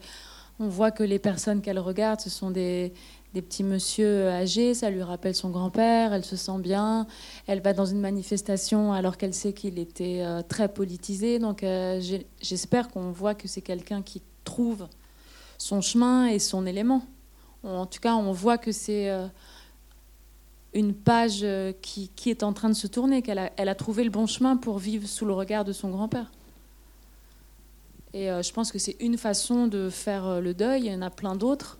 on 0.60 0.68
voit 0.68 0.92
que 0.92 1.04
les 1.04 1.20
personnes 1.20 1.62
qu'elle 1.62 1.80
regarde, 1.80 2.20
ce 2.20 2.30
sont 2.30 2.50
des, 2.50 2.94
des 3.38 3.44
petits 3.44 3.64
monsieur 3.64 4.30
âgés, 4.30 4.74
ça 4.74 4.90
lui 4.90 5.04
rappelle 5.04 5.36
son 5.36 5.52
grand-père, 5.52 6.12
elle 6.12 6.26
se 6.26 6.36
sent 6.36 6.58
bien, 6.58 7.06
elle 7.46 7.62
va 7.62 7.74
dans 7.74 7.86
une 7.86 8.00
manifestation 8.00 8.94
alors 8.94 9.16
qu'elle 9.16 9.36
sait 9.36 9.54
qu'il 9.54 9.78
était 9.78 10.22
euh, 10.22 10.42
très 10.42 10.68
politisé, 10.68 11.38
donc 11.38 11.62
euh, 11.62 12.02
j'espère 12.42 12.90
qu'on 12.90 13.12
voit 13.12 13.36
que 13.36 13.48
c'est 13.48 13.62
quelqu'un 13.62 14.02
qui 14.02 14.24
trouve 14.44 14.88
son 15.60 15.82
chemin 15.82 16.26
et 16.26 16.40
son 16.40 16.66
élément. 16.66 17.04
En 17.64 17.86
tout 17.86 18.00
cas, 18.00 18.16
on 18.16 18.32
voit 18.32 18.58
que 18.58 18.72
c'est 18.72 19.12
euh, 19.12 19.28
une 20.74 20.96
page 20.96 21.42
euh, 21.44 21.74
qui, 21.80 22.10
est 22.26 22.42
en 22.42 22.54
train 22.54 22.70
de 22.70 22.76
se 22.76 22.88
tourner, 22.88 23.22
qu'elle 23.22 23.38
a, 23.38 23.52
elle 23.58 23.70
a 23.70 23.76
trouvé 23.76 24.04
le 24.04 24.10
bon 24.10 24.26
chemin 24.26 24.58
pour 24.58 24.80
vivre 24.80 25.08
sous 25.08 25.26
le 25.26 25.34
regard 25.34 25.64
de 25.64 25.74
son 25.74 25.90
grand-père. 25.90 26.32
Et 28.14 28.32
euh, 28.32 28.42
je 28.42 28.52
pense 28.54 28.72
que 28.72 28.80
c'est 28.80 28.96
une 29.00 29.18
façon 29.18 29.68
de 29.68 29.90
faire 29.90 30.26
euh, 30.26 30.42
le 30.42 30.54
deuil, 30.54 30.86
il 30.86 30.92
y 30.92 30.96
en 30.96 31.02
a 31.02 31.10
plein 31.10 31.36
d'autres, 31.36 31.78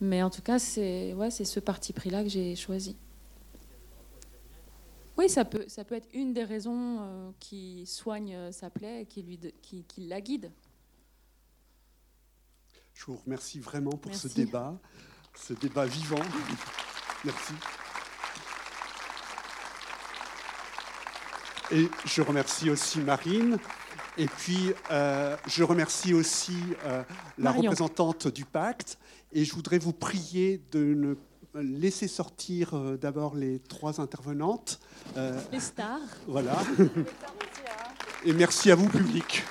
mais 0.00 0.22
en 0.22 0.30
tout 0.30 0.42
cas, 0.42 0.58
c'est 0.58 1.12
ouais, 1.14 1.30
ce 1.30 1.60
parti 1.60 1.92
pris-là 1.92 2.22
que 2.22 2.28
j'ai 2.28 2.54
choisi. 2.56 2.96
Oui, 5.16 5.28
ça 5.28 5.44
peut, 5.44 5.64
ça 5.66 5.84
peut 5.84 5.96
être 5.96 6.08
une 6.14 6.32
des 6.32 6.44
raisons 6.44 6.98
euh, 7.00 7.30
qui 7.40 7.84
soigne 7.86 8.34
euh, 8.34 8.52
sa 8.52 8.70
plaie 8.70 9.02
et 9.02 9.06
qui, 9.06 9.22
lui, 9.22 9.36
de- 9.36 9.52
qui, 9.62 9.82
qui 9.84 10.06
la 10.06 10.20
guide. 10.20 10.52
Je 12.94 13.04
vous 13.06 13.16
remercie 13.16 13.58
vraiment 13.58 13.90
pour 13.90 14.14
ce 14.14 14.28
débat, 14.28 14.78
ce 15.34 15.54
débat 15.54 15.86
vivant. 15.86 16.22
Merci. 17.24 17.52
Et 21.70 21.88
je 22.04 22.22
remercie 22.22 22.70
aussi 22.70 23.00
Marine. 23.00 23.58
Et 24.18 24.26
puis, 24.26 24.72
euh, 24.90 25.36
je 25.46 25.62
remercie 25.62 26.12
aussi 26.12 26.56
euh, 26.84 27.02
la 27.38 27.44
Marion. 27.44 27.62
représentante 27.62 28.26
du 28.26 28.44
pacte. 28.44 28.98
Et 29.32 29.44
je 29.44 29.54
voudrais 29.54 29.78
vous 29.78 29.92
prier 29.92 30.60
de 30.72 30.80
ne 30.94 31.14
laisser 31.54 32.08
sortir 32.08 32.74
euh, 32.74 32.96
d'abord 32.96 33.36
les 33.36 33.60
trois 33.60 34.00
intervenantes. 34.00 34.80
Les 35.52 35.60
stars. 35.60 36.00
voilà. 36.26 36.56
Et 38.24 38.32
merci 38.32 38.70
à 38.72 38.74
vous, 38.74 38.88
public. 38.88 39.44